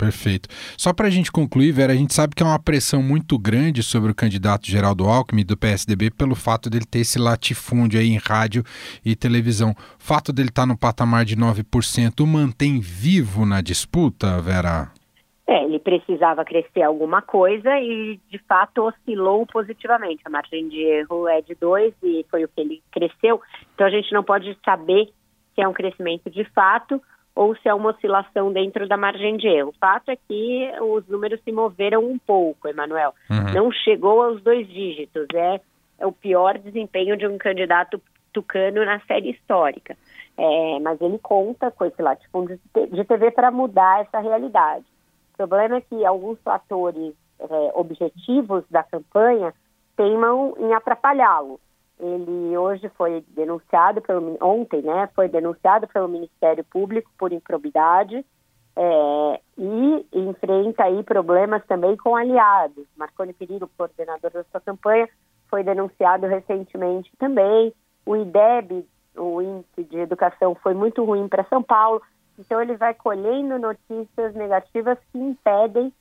Perfeito. 0.00 0.48
Só 0.78 0.94
para 0.94 1.08
a 1.08 1.10
gente 1.10 1.30
concluir, 1.30 1.72
Vera, 1.72 1.92
a 1.92 1.94
gente 1.94 2.14
sabe 2.14 2.34
que 2.34 2.42
é 2.42 2.46
uma 2.46 2.58
pressão 2.58 3.02
muito 3.02 3.38
grande 3.38 3.82
sobre 3.82 4.10
o 4.10 4.14
candidato 4.14 4.66
Geraldo 4.66 5.06
Alckmin 5.06 5.44
do 5.44 5.58
PSDB 5.58 6.10
pelo 6.10 6.34
fato 6.34 6.70
dele 6.70 6.86
ter 6.90 7.00
esse 7.00 7.18
latifúndio 7.18 8.00
aí 8.00 8.08
em 8.08 8.16
rádio 8.16 8.64
e 9.04 9.14
televisão. 9.14 9.72
O 9.72 10.02
fato 10.02 10.32
dele 10.32 10.48
estar 10.48 10.62
tá 10.62 10.66
no 10.66 10.78
patamar 10.78 11.26
de 11.26 11.36
9% 11.36 12.20
o 12.20 12.26
mantém 12.26 12.80
vivo 12.80 13.44
na 13.44 13.60
disputa, 13.60 14.40
Vera? 14.40 14.90
É, 15.46 15.64
ele 15.64 15.78
precisava 15.78 16.46
crescer 16.46 16.80
alguma 16.80 17.20
coisa 17.20 17.78
e, 17.78 18.18
de 18.30 18.38
fato, 18.48 18.84
oscilou 18.84 19.44
positivamente. 19.44 20.22
A 20.24 20.30
margem 20.30 20.66
de 20.70 20.80
erro 20.80 21.28
é 21.28 21.42
de 21.42 21.54
2 21.56 21.92
e 22.02 22.24
foi 22.30 22.44
o 22.44 22.48
que 22.48 22.58
ele 22.58 22.82
cresceu. 22.90 23.38
Então, 23.74 23.86
a 23.86 23.90
gente 23.90 24.10
não 24.14 24.24
pode 24.24 24.56
saber 24.64 25.10
se 25.54 25.60
é 25.60 25.68
um 25.68 25.74
crescimento 25.74 26.30
de 26.30 26.44
fato 26.54 27.02
ou 27.34 27.54
se 27.56 27.68
é 27.68 27.74
uma 27.74 27.90
oscilação 27.90 28.52
dentro 28.52 28.86
da 28.88 28.96
margem 28.96 29.36
de 29.36 29.46
erro. 29.46 29.70
O 29.70 29.78
fato 29.78 30.10
é 30.10 30.16
que 30.16 30.70
os 30.80 31.06
números 31.08 31.40
se 31.42 31.52
moveram 31.52 32.04
um 32.04 32.18
pouco, 32.18 32.68
Emanuel. 32.68 33.14
Uhum. 33.30 33.52
Não 33.54 33.72
chegou 33.72 34.22
aos 34.22 34.42
dois 34.42 34.66
dígitos. 34.68 35.26
É, 35.34 35.60
é, 35.98 36.06
o 36.06 36.12
pior 36.12 36.58
desempenho 36.58 37.16
de 37.16 37.26
um 37.26 37.38
candidato 37.38 38.00
tucano 38.32 38.84
na 38.84 39.00
série 39.00 39.30
histórica. 39.30 39.96
É, 40.36 40.78
mas 40.80 41.00
ele 41.00 41.18
conta 41.18 41.70
com 41.70 41.84
esse 41.84 42.00
latifúndio 42.00 42.58
de 42.90 43.04
TV 43.04 43.30
para 43.30 43.50
mudar 43.50 44.00
essa 44.00 44.20
realidade. 44.20 44.84
O 45.34 45.36
problema 45.36 45.76
é 45.76 45.80
que 45.80 46.04
alguns 46.04 46.38
fatores 46.40 47.14
é, 47.38 47.70
objetivos 47.74 48.64
da 48.70 48.82
campanha 48.82 49.52
teimam 49.96 50.54
em 50.58 50.72
atrapalhá-lo 50.72 51.60
ele 52.00 52.56
hoje 52.56 52.88
foi 52.96 53.24
denunciado 53.28 54.00
pelo 54.00 54.36
ontem, 54.40 54.82
né? 54.82 55.08
Foi 55.14 55.28
denunciado 55.28 55.86
pelo 55.86 56.08
Ministério 56.08 56.64
Público 56.64 57.10
por 57.18 57.32
improbidade 57.32 58.24
é, 58.76 59.40
e 59.58 60.06
enfrenta 60.12 60.84
aí 60.84 61.02
problemas 61.02 61.64
também 61.66 61.96
com 61.96 62.16
aliados. 62.16 62.86
Marconi 62.96 63.32
Perillo, 63.32 63.70
coordenador 63.76 64.30
da 64.30 64.44
sua 64.44 64.60
campanha, 64.60 65.08
foi 65.48 65.62
denunciado 65.62 66.26
recentemente 66.26 67.10
também. 67.18 67.74
O 68.06 68.16
IDEB, 68.16 68.86
o 69.16 69.42
índice 69.42 69.84
de 69.84 69.98
educação, 69.98 70.54
foi 70.54 70.72
muito 70.72 71.04
ruim 71.04 71.28
para 71.28 71.44
São 71.44 71.62
Paulo. 71.62 72.00
Então 72.38 72.60
ele 72.60 72.76
vai 72.76 72.94
colhendo 72.94 73.58
notícias 73.58 74.34
negativas 74.34 74.98
que 75.12 75.18
impedem 75.18 75.92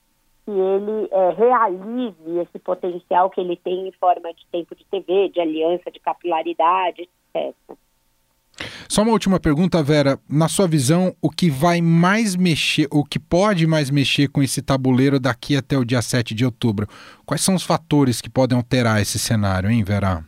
que 0.50 0.60
ele 0.60 1.08
é, 1.12 1.30
realize 1.32 2.40
esse 2.40 2.58
potencial 2.60 3.30
que 3.30 3.40
ele 3.40 3.56
tem 3.56 3.88
em 3.88 3.92
forma 3.92 4.34
de 4.34 4.46
tempo 4.52 4.76
de 4.76 4.84
TV, 4.86 5.30
de 5.30 5.40
aliança, 5.40 5.92
de 5.92 6.00
capilaridade, 6.00 7.08
etc. 7.36 7.56
Só 8.90 9.04
uma 9.04 9.12
última 9.12 9.40
pergunta, 9.40 9.82
Vera. 9.84 10.18
Na 10.28 10.50
sua 10.50 10.68
visão, 10.68 11.14
o 11.22 11.30
que 11.30 11.50
vai 11.50 11.82
mais 11.82 12.36
mexer, 12.36 12.88
o 12.92 13.04
que 13.06 13.20
pode 13.20 13.68
mais 13.68 13.92
mexer 13.92 14.28
com 14.28 14.42
esse 14.42 14.62
tabuleiro 14.62 15.20
daqui 15.20 15.56
até 15.56 15.78
o 15.78 15.86
dia 15.86 16.02
7 16.02 16.34
de 16.34 16.44
outubro? 16.44 16.88
Quais 17.26 17.42
são 17.42 17.54
os 17.54 17.64
fatores 17.64 18.20
que 18.20 18.30
podem 18.30 18.58
alterar 18.58 19.00
esse 19.00 19.20
cenário, 19.20 19.70
hein, 19.70 19.84
Vera? 19.84 20.26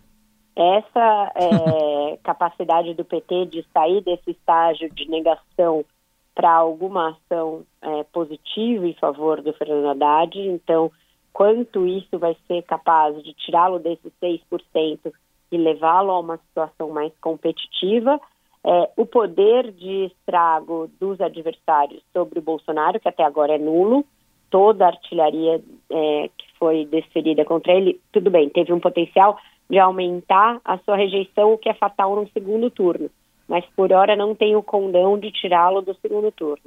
Essa 0.56 1.32
é, 1.36 2.18
capacidade 2.24 2.94
do 2.94 3.04
PT 3.04 3.48
de 3.48 3.66
sair 3.74 4.02
desse 4.02 4.32
estágio 4.32 4.90
de 4.94 5.10
negação 5.10 5.84
para 6.34 6.52
alguma 6.52 7.10
ação 7.10 7.64
é, 7.82 8.04
positiva 8.06 8.88
em 8.88 8.94
favor 8.94 9.42
do 9.42 9.54
Fernando 9.54 9.90
Haddad. 9.90 10.40
Então, 10.40 10.92
quanto 11.34 11.86
isso 11.86 12.18
vai 12.18 12.36
ser 12.48 12.64
capaz 12.64 13.22
de 13.24 13.34
tirá-lo 13.34 13.80
desses 13.80 14.12
6% 14.22 15.12
e 15.52 15.58
levá-lo 15.58 16.12
a 16.12 16.20
uma 16.20 16.38
situação 16.38 16.90
mais 16.90 17.12
competitiva, 17.20 18.20
é, 18.64 18.90
o 18.96 19.06
poder 19.06 19.72
de 19.72 20.06
estrago 20.06 20.90
dos 21.00 21.20
adversários 21.20 22.02
sobre 22.14 22.40
o 22.40 22.44
Bolsonaro, 22.44 23.00
que 23.00 23.10
até 23.10 23.24
agora 23.24 23.56
é 23.56 23.58
nulo, 23.58 24.06
toda 24.50 24.86
a 24.86 24.90
artilharia 24.90 25.62
é, 25.90 26.30
que 26.38 26.46
foi 26.58 26.86
desferida 26.86 27.44
contra 27.44 27.74
ele, 27.74 28.00
tudo 28.12 28.30
bem, 28.30 28.50
teve 28.50 28.72
um 28.72 28.80
potencial 28.80 29.38
de 29.70 29.80
aumentar 29.80 30.60
a 30.64 30.78
sua 30.80 30.96
rejeição, 30.96 31.54
o 31.54 31.58
que 31.58 31.70
é 31.70 31.74
fatal 31.74 32.16
no 32.16 32.30
segundo 32.30 32.70
turno 32.70 33.10
mas 33.52 33.66
por 33.76 33.92
hora 33.92 34.16
não 34.16 34.34
tem 34.34 34.56
o 34.56 34.64
condão 34.64 35.20
de 35.20 35.30
tirá-lo 35.30 35.82
do 35.82 35.94
segundo 35.96 36.32
turno. 36.32 36.64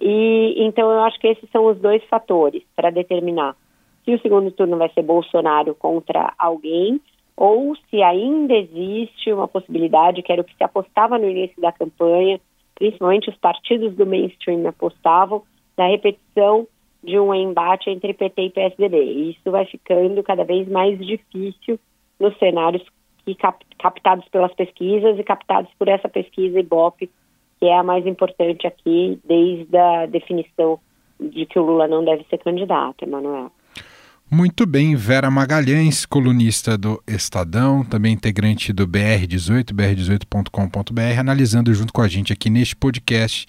E 0.00 0.56
então 0.58 0.90
eu 0.90 1.00
acho 1.02 1.20
que 1.20 1.28
esses 1.28 1.48
são 1.50 1.66
os 1.66 1.78
dois 1.78 2.02
fatores 2.06 2.64
para 2.74 2.90
determinar 2.90 3.54
se 4.04 4.12
o 4.12 4.20
segundo 4.20 4.50
turno 4.50 4.76
vai 4.76 4.88
ser 4.88 5.02
Bolsonaro 5.02 5.72
contra 5.76 6.34
alguém 6.36 7.00
ou 7.36 7.76
se 7.88 8.02
ainda 8.02 8.54
existe 8.54 9.32
uma 9.32 9.46
possibilidade, 9.46 10.20
que 10.20 10.32
era 10.32 10.42
o 10.42 10.44
que 10.44 10.56
se 10.56 10.64
apostava 10.64 11.16
no 11.16 11.30
início 11.30 11.60
da 11.62 11.70
campanha, 11.70 12.40
principalmente 12.74 13.30
os 13.30 13.36
partidos 13.36 13.94
do 13.94 14.04
mainstream 14.04 14.66
apostavam, 14.66 15.44
da 15.76 15.86
repetição 15.86 16.66
de 17.04 17.20
um 17.20 17.32
embate 17.32 17.88
entre 17.88 18.12
PT 18.14 18.42
e 18.42 18.50
PSDB. 18.50 18.96
E 19.00 19.30
isso 19.30 19.48
vai 19.48 19.64
ficando 19.64 20.24
cada 20.24 20.42
vez 20.42 20.66
mais 20.66 20.98
difícil 20.98 21.78
nos 22.18 22.36
cenários 22.38 22.82
cap, 23.34 23.64
captados 23.78 24.26
pelas 24.28 24.54
pesquisas 24.54 25.18
e 25.18 25.24
captados 25.24 25.70
por 25.78 25.88
essa 25.88 26.08
pesquisa 26.08 26.60
IBOP, 26.60 27.10
que 27.58 27.66
é 27.66 27.78
a 27.78 27.82
mais 27.82 28.06
importante 28.06 28.66
aqui 28.66 29.18
desde 29.26 29.76
a 29.76 30.06
definição 30.06 30.78
de 31.18 31.46
que 31.46 31.58
o 31.58 31.64
Lula 31.64 31.88
não 31.88 32.04
deve 32.04 32.24
ser 32.28 32.38
candidato, 32.38 33.02
Emanuel. 33.02 33.50
Muito 34.28 34.66
bem, 34.66 34.96
Vera 34.96 35.30
Magalhães, 35.30 36.04
colunista 36.04 36.76
do 36.76 37.00
Estadão, 37.06 37.84
também 37.84 38.12
integrante 38.12 38.72
do 38.72 38.86
BR18, 38.86 39.72
br18.com.br, 39.72 41.20
analisando 41.20 41.72
junto 41.72 41.92
com 41.92 42.02
a 42.02 42.08
gente 42.08 42.32
aqui 42.32 42.50
neste 42.50 42.74
podcast 42.74 43.46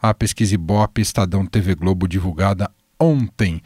a 0.00 0.14
pesquisa 0.14 0.54
Ibope 0.54 1.00
Estadão 1.00 1.44
TV 1.44 1.74
Globo 1.74 2.06
divulgada 2.06 2.70
ontem. 2.98 3.60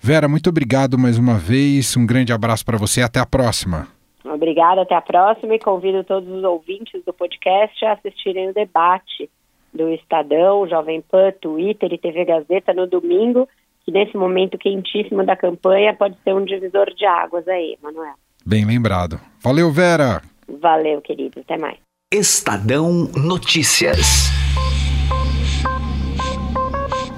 Vera, 0.00 0.26
muito 0.26 0.50
obrigado 0.50 0.98
mais 0.98 1.18
uma 1.18 1.38
vez, 1.38 1.96
um 1.96 2.04
grande 2.04 2.32
abraço 2.32 2.64
para 2.64 2.76
você, 2.76 3.00
até 3.00 3.20
a 3.20 3.26
próxima. 3.26 3.97
Obrigada, 4.38 4.82
até 4.82 4.94
a 4.94 5.02
próxima 5.02 5.56
e 5.56 5.58
convido 5.58 6.04
todos 6.04 6.28
os 6.28 6.44
ouvintes 6.44 7.04
do 7.04 7.12
podcast 7.12 7.84
a 7.84 7.94
assistirem 7.94 8.48
o 8.48 8.54
debate 8.54 9.28
do 9.74 9.90
Estadão, 9.90 10.66
Jovem 10.68 11.02
Pan, 11.02 11.32
Twitter 11.40 11.92
e 11.92 11.98
TV 11.98 12.24
Gazeta 12.24 12.72
no 12.72 12.86
domingo, 12.86 13.48
que 13.84 13.90
nesse 13.90 14.16
momento 14.16 14.56
quentíssimo 14.56 15.26
da 15.26 15.34
campanha 15.34 15.92
pode 15.92 16.16
ser 16.22 16.34
um 16.34 16.44
divisor 16.44 16.86
de 16.94 17.04
águas 17.04 17.48
aí, 17.48 17.76
Manuel. 17.82 18.14
Bem 18.46 18.64
lembrado. 18.64 19.20
Valeu, 19.42 19.72
Vera. 19.72 20.22
Valeu, 20.48 21.02
querido. 21.02 21.40
Até 21.40 21.58
mais. 21.58 21.78
Estadão 22.14 23.10
Notícias. 23.16 24.30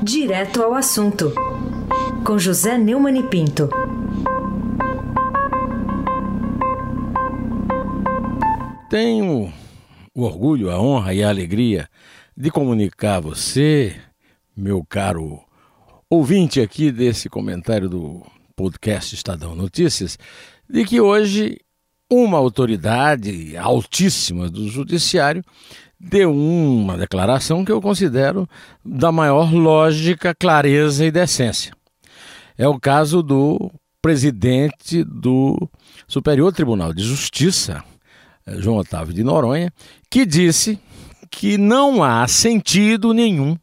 Direto 0.02 0.62
ao 0.62 0.72
assunto. 0.72 1.34
Com 2.26 2.38
José 2.38 2.78
Neumann 2.78 3.18
e 3.18 3.22
Pinto. 3.24 3.68
Tenho 8.90 9.52
o 10.12 10.22
orgulho, 10.22 10.68
a 10.68 10.82
honra 10.82 11.14
e 11.14 11.22
a 11.22 11.28
alegria 11.28 11.88
de 12.36 12.50
comunicar 12.50 13.18
a 13.18 13.20
você, 13.20 13.94
meu 14.56 14.84
caro 14.84 15.38
ouvinte 16.10 16.60
aqui 16.60 16.90
desse 16.90 17.28
comentário 17.28 17.88
do 17.88 18.20
podcast 18.56 19.14
Estadão 19.14 19.54
Notícias, 19.54 20.18
de 20.68 20.84
que 20.84 21.00
hoje 21.00 21.60
uma 22.10 22.36
autoridade 22.36 23.56
altíssima 23.56 24.50
do 24.50 24.68
judiciário 24.68 25.44
deu 25.96 26.34
uma 26.34 26.98
declaração 26.98 27.64
que 27.64 27.70
eu 27.70 27.80
considero 27.80 28.44
da 28.84 29.12
maior 29.12 29.54
lógica, 29.54 30.34
clareza 30.34 31.06
e 31.06 31.12
decência. 31.12 31.72
É 32.58 32.66
o 32.66 32.80
caso 32.80 33.22
do 33.22 33.70
presidente 34.02 35.04
do 35.04 35.70
Superior 36.08 36.52
Tribunal 36.52 36.92
de 36.92 37.04
Justiça, 37.04 37.84
João 38.46 38.78
Otávio 38.78 39.14
de 39.14 39.22
Noronha, 39.22 39.72
que 40.10 40.26
disse 40.26 40.78
que 41.30 41.56
não 41.56 42.02
há 42.02 42.26
sentido 42.26 43.12
nenhum 43.12 43.56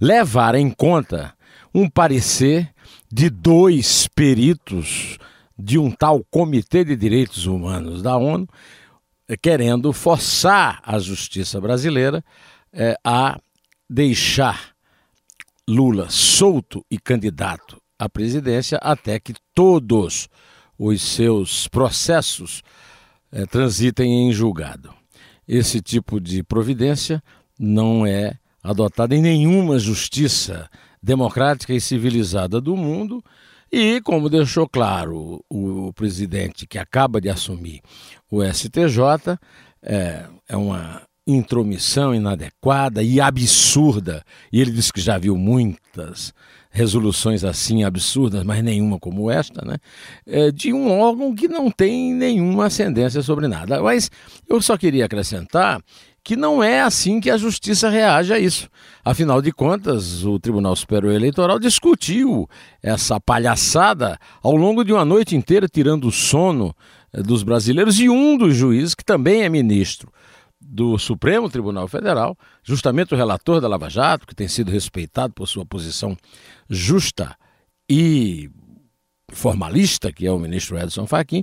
levar 0.00 0.54
em 0.54 0.70
conta 0.70 1.34
um 1.74 1.88
parecer 1.88 2.70
de 3.10 3.30
dois 3.30 4.08
peritos 4.08 5.18
de 5.58 5.78
um 5.78 5.90
tal 5.90 6.24
Comitê 6.30 6.84
de 6.84 6.96
Direitos 6.96 7.46
Humanos 7.46 8.02
da 8.02 8.16
ONU, 8.16 8.48
eh, 9.28 9.36
querendo 9.36 9.92
forçar 9.92 10.80
a 10.84 10.98
justiça 10.98 11.60
brasileira 11.60 12.24
é, 12.72 12.96
a 13.04 13.38
deixar 13.88 14.72
Lula 15.68 16.08
solto 16.10 16.84
e 16.90 16.98
candidato 16.98 17.80
à 17.98 18.08
presidência 18.08 18.78
até 18.78 19.20
que 19.20 19.34
todos 19.54 20.28
os 20.78 21.02
seus 21.02 21.68
processos 21.68 22.62
é, 23.32 23.46
transitem 23.46 24.28
em 24.28 24.32
julgado. 24.32 24.92
Esse 25.48 25.80
tipo 25.80 26.20
de 26.20 26.42
providência 26.42 27.22
não 27.58 28.06
é 28.06 28.38
adotada 28.62 29.14
em 29.16 29.22
nenhuma 29.22 29.78
justiça 29.78 30.68
democrática 31.02 31.72
e 31.72 31.80
civilizada 31.80 32.60
do 32.60 32.76
mundo. 32.76 33.22
E, 33.70 34.00
como 34.02 34.28
deixou 34.28 34.68
claro 34.68 35.42
o, 35.48 35.92
presidente 35.94 36.66
que 36.66 36.78
acaba 36.78 37.20
de 37.20 37.30
assumir 37.30 37.80
o 38.30 38.44
STJ, 38.44 39.38
é, 39.82 40.26
é 40.48 40.56
uma 40.56 41.02
intromissão 41.26 42.14
inadequada 42.14 43.02
e 43.02 43.20
absurda. 43.20 44.22
E 44.52 44.60
ele 44.60 44.72
disse 44.72 44.92
que 44.92 45.00
já 45.00 45.16
viu 45.16 45.36
muitas 45.36 46.34
resoluções 46.72 47.44
assim 47.44 47.84
absurdas, 47.84 48.42
mas 48.42 48.64
nenhuma 48.64 48.98
como 48.98 49.30
esta, 49.30 49.62
né? 49.64 49.76
É, 50.26 50.50
de 50.50 50.72
um 50.72 50.90
órgão 50.90 51.34
que 51.34 51.46
não 51.46 51.70
tem 51.70 52.14
nenhuma 52.14 52.66
ascendência 52.66 53.22
sobre 53.22 53.46
nada. 53.46 53.80
Mas 53.82 54.10
eu 54.48 54.60
só 54.60 54.76
queria 54.78 55.04
acrescentar 55.04 55.82
que 56.24 56.34
não 56.34 56.62
é 56.62 56.80
assim 56.80 57.20
que 57.20 57.30
a 57.30 57.36
justiça 57.36 57.90
reage 57.90 58.32
a 58.32 58.38
isso. 58.38 58.70
Afinal 59.04 59.42
de 59.42 59.52
contas, 59.52 60.24
o 60.24 60.38
Tribunal 60.38 60.74
Superior 60.74 61.12
Eleitoral 61.12 61.58
discutiu 61.58 62.48
essa 62.82 63.20
palhaçada 63.20 64.18
ao 64.42 64.56
longo 64.56 64.82
de 64.82 64.92
uma 64.92 65.04
noite 65.04 65.36
inteira, 65.36 65.68
tirando 65.68 66.06
o 66.08 66.12
sono 66.12 66.74
eh, 67.12 67.22
dos 67.22 67.42
brasileiros 67.42 68.00
e 68.00 68.08
um 68.08 68.38
dos 68.38 68.56
juízes, 68.56 68.94
que 68.94 69.04
também 69.04 69.42
é 69.42 69.48
ministro 69.48 70.10
do 70.64 70.98
Supremo 70.98 71.50
Tribunal 71.50 71.88
Federal, 71.88 72.36
justamente 72.62 73.12
o 73.12 73.16
relator 73.16 73.60
da 73.60 73.68
Lava 73.68 73.90
Jato, 73.90 74.26
que 74.26 74.34
tem 74.34 74.48
sido 74.48 74.70
respeitado 74.70 75.34
por 75.34 75.46
sua 75.46 75.66
posição 75.66 76.16
justa 76.68 77.36
e 77.88 78.50
formalista, 79.30 80.12
que 80.12 80.26
é 80.26 80.30
o 80.30 80.38
ministro 80.38 80.78
Edson 80.78 81.06
Fachin, 81.06 81.42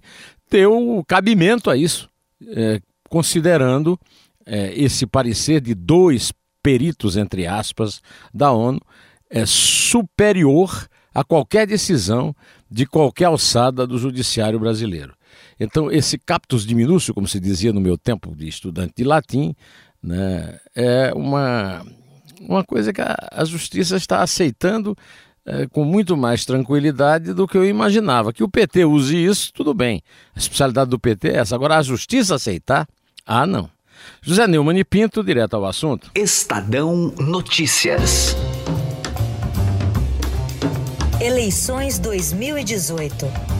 deu 0.49 1.03
cabimento 1.07 1.69
a 1.69 1.77
isso, 1.77 2.09
é, 2.47 2.81
considerando 3.09 3.99
é, 4.45 4.73
esse 4.73 5.05
parecer 5.05 5.61
de 5.61 5.73
dois 5.73 6.31
peritos, 6.63 7.17
entre 7.17 7.45
aspas, 7.45 8.01
da 8.33 8.51
ONU, 8.51 8.79
é 9.29 9.45
superior 9.45 10.87
a 11.13 11.23
qualquer 11.23 11.67
decisão 11.67 12.35
de 12.69 12.85
qualquer 12.85 13.25
alçada 13.25 13.85
do 13.85 13.97
judiciário 13.97 14.59
brasileiro. 14.59 15.13
Então, 15.59 15.91
esse 15.91 16.17
captus 16.17 16.65
diminúcio, 16.65 17.13
como 17.13 17.27
se 17.27 17.39
dizia 17.39 17.73
no 17.73 17.81
meu 17.81 17.97
tempo 17.97 18.35
de 18.35 18.47
estudante 18.47 18.93
de 18.97 19.03
latim, 19.03 19.55
né, 20.01 20.59
é 20.75 21.13
uma, 21.13 21.85
uma 22.41 22.63
coisa 22.63 22.93
que 22.93 23.01
a, 23.01 23.15
a 23.31 23.45
justiça 23.45 23.97
está 23.97 24.21
aceitando 24.21 24.95
é, 25.45 25.67
com 25.67 25.83
muito 25.83 26.15
mais 26.15 26.45
tranquilidade 26.45 27.33
do 27.33 27.47
que 27.47 27.57
eu 27.57 27.65
imaginava. 27.65 28.31
Que 28.31 28.43
o 28.43 28.49
PT 28.49 28.85
use 28.85 29.17
isso, 29.17 29.51
tudo 29.53 29.73
bem. 29.73 30.01
A 30.35 30.39
especialidade 30.39 30.89
do 30.89 30.99
PT 30.99 31.29
é 31.29 31.37
essa. 31.37 31.55
Agora, 31.55 31.77
a 31.77 31.81
justiça 31.81 32.35
aceitar? 32.35 32.87
Ah, 33.25 33.45
não. 33.45 33.69
José 34.21 34.47
Neumann 34.47 34.79
e 34.79 34.83
Pinto, 34.83 35.23
direto 35.23 35.55
ao 35.55 35.65
assunto. 35.65 36.11
Estadão 36.15 37.13
Notícias. 37.19 38.35
Eleições 41.21 41.99
2018. 41.99 43.58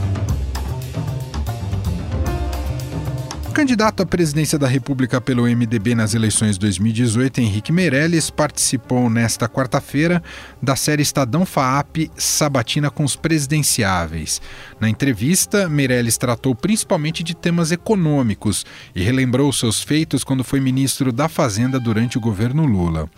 Candidato 3.52 4.04
à 4.04 4.06
presidência 4.06 4.60
da 4.60 4.68
República 4.68 5.20
pelo 5.20 5.44
MDB 5.44 5.96
nas 5.96 6.14
eleições 6.14 6.58
2018, 6.58 7.42
Henrique 7.42 7.72
Meirelles, 7.72 8.30
participou 8.30 9.10
nesta 9.10 9.48
quarta-feira 9.48 10.22
da 10.62 10.76
série 10.76 11.02
Estadão 11.02 11.46
FAAP 11.46 12.12
Sabatina 12.16 12.90
com 12.90 13.04
os 13.04 13.16
Presidenciáveis. 13.16 14.42
Na 14.80 14.90
entrevista, 14.90 15.70
Meirelles 15.70 16.18
tratou 16.18 16.54
principalmente 16.54 17.24
de 17.24 17.36
temas 17.36 17.72
econômicos 17.72 18.66
e 18.96 19.02
relembrou 19.02 19.52
seus 19.54 19.82
feitos 19.82 20.24
quando 20.24 20.44
foi 20.44 20.60
ministro 20.60 21.12
da 21.12 21.30
Fazenda 21.30 21.80
durante 21.80 22.18
o 22.18 22.22
governo 22.22 22.66
Lula. 22.66 23.10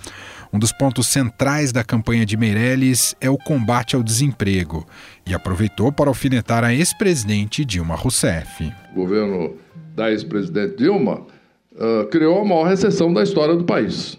Um 0.53 0.59
dos 0.59 0.73
pontos 0.73 1.07
centrais 1.07 1.71
da 1.71 1.81
campanha 1.81 2.25
de 2.25 2.35
Meirelles 2.35 3.15
é 3.21 3.29
o 3.29 3.37
combate 3.37 3.95
ao 3.95 4.03
desemprego 4.03 4.85
e 5.25 5.33
aproveitou 5.33 5.93
para 5.93 6.09
alfinetar 6.09 6.63
a 6.65 6.73
ex-presidente 6.73 7.63
Dilma 7.63 7.95
Rousseff. 7.95 8.69
O 8.91 8.95
governo 8.95 9.55
da 9.95 10.11
ex-presidente 10.11 10.77
Dilma 10.77 11.25
uh, 11.73 12.05
criou 12.07 12.41
a 12.41 12.45
maior 12.45 12.63
recessão 12.63 13.13
da 13.13 13.23
história 13.23 13.55
do 13.55 13.63
país. 13.63 14.17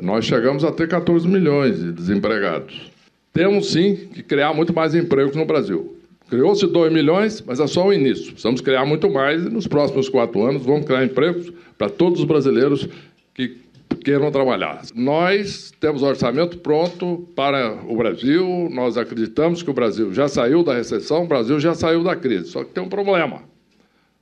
Nós 0.00 0.24
chegamos 0.24 0.64
a 0.64 0.72
ter 0.72 0.88
14 0.88 1.26
milhões 1.26 1.78
de 1.78 1.92
desempregados. 1.92 2.90
Temos 3.32 3.72
sim 3.72 3.96
que 3.96 4.22
criar 4.22 4.52
muito 4.52 4.74
mais 4.74 4.94
empregos 4.94 5.36
no 5.36 5.44
Brasil. 5.44 5.96
Criou-se 6.28 6.66
2 6.66 6.92
milhões, 6.92 7.42
mas 7.46 7.60
é 7.60 7.66
só 7.66 7.86
o 7.86 7.92
início. 7.92 8.32
Precisamos 8.32 8.60
criar 8.60 8.84
muito 8.84 9.08
mais 9.08 9.44
e 9.44 9.48
nos 9.48 9.66
próximos 9.66 10.08
quatro 10.08 10.42
anos 10.44 10.64
vamos 10.64 10.84
criar 10.84 11.04
empregos 11.04 11.52
para 11.78 11.88
todos 11.88 12.20
os 12.20 12.26
brasileiros 12.26 12.88
que 13.34 13.58
queiram 14.04 14.30
trabalhar. 14.30 14.82
Nós 14.94 15.72
temos 15.80 16.02
orçamento 16.02 16.58
pronto 16.58 17.28
para 17.34 17.78
o 17.86 17.96
Brasil, 17.96 18.68
nós 18.70 18.96
acreditamos 18.96 19.62
que 19.62 19.70
o 19.70 19.74
Brasil 19.74 20.12
já 20.12 20.28
saiu 20.28 20.62
da 20.62 20.74
recessão, 20.74 21.24
o 21.24 21.28
Brasil 21.28 21.58
já 21.60 21.74
saiu 21.74 22.02
da 22.02 22.16
crise. 22.16 22.48
Só 22.48 22.64
que 22.64 22.70
tem 22.70 22.82
um 22.82 22.88
problema. 22.88 23.42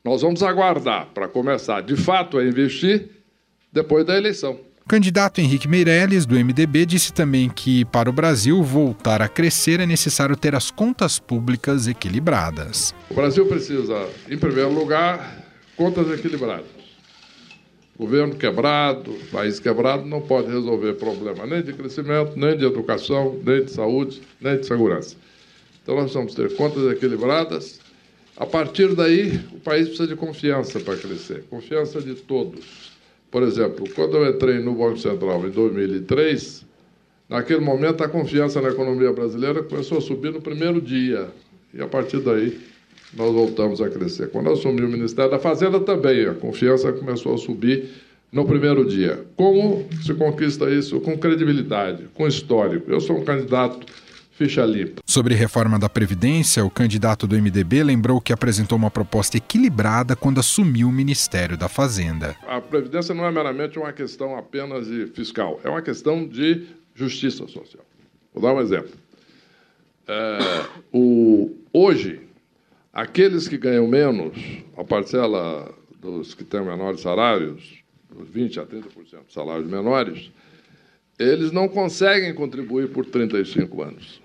Nós 0.04 0.20
vamos 0.20 0.42
aguardar 0.42 1.08
para 1.14 1.26
começar, 1.26 1.80
de 1.80 1.96
fato, 1.96 2.36
a 2.36 2.44
investir 2.44 3.08
depois 3.72 4.04
da 4.04 4.14
eleição. 4.14 4.60
O 4.84 4.86
candidato 4.86 5.40
Henrique 5.40 5.66
Meirelles, 5.66 6.26
do 6.26 6.34
MDB, 6.34 6.84
disse 6.84 7.10
também 7.10 7.48
que, 7.48 7.86
para 7.86 8.10
o 8.10 8.12
Brasil 8.12 8.62
voltar 8.62 9.22
a 9.22 9.28
crescer, 9.28 9.80
é 9.80 9.86
necessário 9.86 10.36
ter 10.36 10.54
as 10.54 10.70
contas 10.70 11.18
públicas 11.18 11.88
equilibradas. 11.88 12.94
O 13.08 13.14
Brasil 13.14 13.46
precisa, 13.46 14.06
em 14.28 14.36
primeiro 14.36 14.74
lugar, 14.74 15.42
contas 15.74 16.10
equilibradas. 16.10 16.66
Governo 17.98 18.34
quebrado, 18.34 19.10
país 19.32 19.58
quebrado, 19.58 20.04
não 20.04 20.20
pode 20.20 20.48
resolver 20.48 20.94
problema 20.94 21.46
nem 21.46 21.62
de 21.62 21.72
crescimento, 21.72 22.38
nem 22.38 22.58
de 22.58 22.66
educação, 22.66 23.40
nem 23.42 23.64
de 23.64 23.70
saúde, 23.70 24.20
nem 24.38 24.58
de 24.60 24.66
segurança. 24.66 25.16
Então, 25.82 25.96
nós 25.96 26.12
vamos 26.12 26.34
ter 26.34 26.54
contas 26.56 26.92
equilibradas. 26.92 27.80
A 28.36 28.44
partir 28.44 28.94
daí, 28.96 29.40
o 29.52 29.60
país 29.60 29.86
precisa 29.86 30.08
de 30.08 30.16
confiança 30.16 30.80
para 30.80 30.96
crescer 30.96 31.44
confiança 31.48 32.00
de 32.00 32.14
todos. 32.14 32.92
Por 33.30 33.42
exemplo, 33.44 33.88
quando 33.94 34.16
eu 34.16 34.28
entrei 34.28 34.58
no 34.58 34.74
Banco 34.74 34.98
Central 34.98 35.46
em 35.46 35.50
2003, 35.50 36.64
naquele 37.28 37.60
momento 37.60 38.02
a 38.02 38.08
confiança 38.08 38.60
na 38.60 38.70
economia 38.70 39.12
brasileira 39.12 39.62
começou 39.62 39.98
a 39.98 40.00
subir 40.00 40.32
no 40.32 40.40
primeiro 40.40 40.80
dia. 40.80 41.28
E 41.72 41.80
a 41.80 41.86
partir 41.86 42.20
daí 42.20 42.60
nós 43.16 43.32
voltamos 43.32 43.80
a 43.80 43.88
crescer. 43.88 44.30
Quando 44.30 44.50
assumi 44.50 44.82
o 44.82 44.88
Ministério 44.88 45.30
da 45.30 45.38
Fazenda 45.38 45.78
também, 45.78 46.26
a 46.26 46.34
confiança 46.34 46.92
começou 46.92 47.34
a 47.34 47.38
subir 47.38 47.88
no 48.32 48.44
primeiro 48.44 48.84
dia. 48.84 49.24
Como 49.36 49.86
se 50.04 50.12
conquista 50.14 50.68
isso? 50.68 51.00
Com 51.00 51.16
credibilidade, 51.16 52.08
com 52.14 52.26
histórico. 52.26 52.90
Eu 52.90 53.00
sou 53.00 53.18
um 53.18 53.24
candidato 53.24 53.86
ficha 54.34 54.64
limpa. 54.64 55.00
Sobre 55.06 55.34
reforma 55.34 55.78
da 55.78 55.88
Previdência, 55.88 56.64
o 56.64 56.70
candidato 56.70 57.26
do 57.26 57.36
MDB 57.36 57.84
lembrou 57.84 58.20
que 58.20 58.32
apresentou 58.32 58.76
uma 58.76 58.90
proposta 58.90 59.36
equilibrada 59.36 60.16
quando 60.16 60.40
assumiu 60.40 60.88
o 60.88 60.92
Ministério 60.92 61.56
da 61.56 61.68
Fazenda. 61.68 62.36
A 62.46 62.60
Previdência 62.60 63.14
não 63.14 63.24
é 63.24 63.30
meramente 63.30 63.78
uma 63.78 63.92
questão 63.92 64.36
apenas 64.36 64.86
de 64.86 65.06
fiscal, 65.06 65.60
é 65.62 65.68
uma 65.68 65.82
questão 65.82 66.26
de 66.26 66.66
justiça 66.94 67.46
social. 67.46 67.84
Vou 68.32 68.42
dar 68.42 68.52
um 68.52 68.60
exemplo. 68.60 68.92
É, 70.06 70.66
o, 70.92 71.50
hoje, 71.72 72.20
aqueles 72.92 73.46
que 73.46 73.56
ganham 73.56 73.86
menos, 73.86 74.36
a 74.76 74.84
parcela 74.84 75.72
dos 76.00 76.34
que 76.34 76.44
têm 76.44 76.60
menores 76.60 77.00
salários, 77.00 77.82
dos 78.10 78.28
20% 78.28 78.58
a 78.58 78.66
30% 78.66 79.26
de 79.26 79.32
salários 79.32 79.68
menores, 79.68 80.30
eles 81.18 81.52
não 81.52 81.68
conseguem 81.68 82.34
contribuir 82.34 82.88
por 82.88 83.06
35 83.06 83.82
anos. 83.82 84.23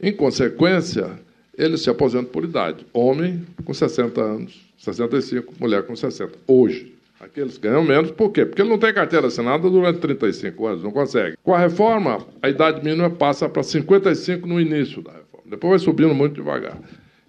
Em 0.00 0.12
consequência, 0.12 1.10
eles 1.56 1.82
se 1.82 1.90
aposentam 1.90 2.30
por 2.30 2.44
idade. 2.44 2.84
Homem 2.92 3.44
com 3.64 3.72
60 3.72 4.20
anos, 4.20 4.60
65, 4.78 5.54
mulher 5.58 5.84
com 5.84 5.94
60. 5.94 6.32
Hoje. 6.46 6.92
Aqueles 7.20 7.56
ganham 7.56 7.82
menos, 7.82 8.10
por 8.10 8.30
quê? 8.32 8.44
Porque 8.44 8.60
ele 8.60 8.68
não 8.68 8.78
tem 8.78 8.92
carteira 8.92 9.28
assinada 9.28 9.70
durante 9.70 9.98
35 9.98 10.66
anos, 10.66 10.82
não 10.82 10.90
consegue. 10.90 11.38
Com 11.42 11.54
a 11.54 11.58
reforma, 11.58 12.18
a 12.42 12.50
idade 12.50 12.84
mínima 12.84 13.08
passa 13.08 13.48
para 13.48 13.62
55 13.62 14.46
no 14.46 14.60
início 14.60 15.00
da 15.00 15.12
reforma. 15.12 15.44
Depois 15.46 15.70
vai 15.70 15.78
subindo 15.78 16.14
muito 16.14 16.34
devagar. 16.34 16.76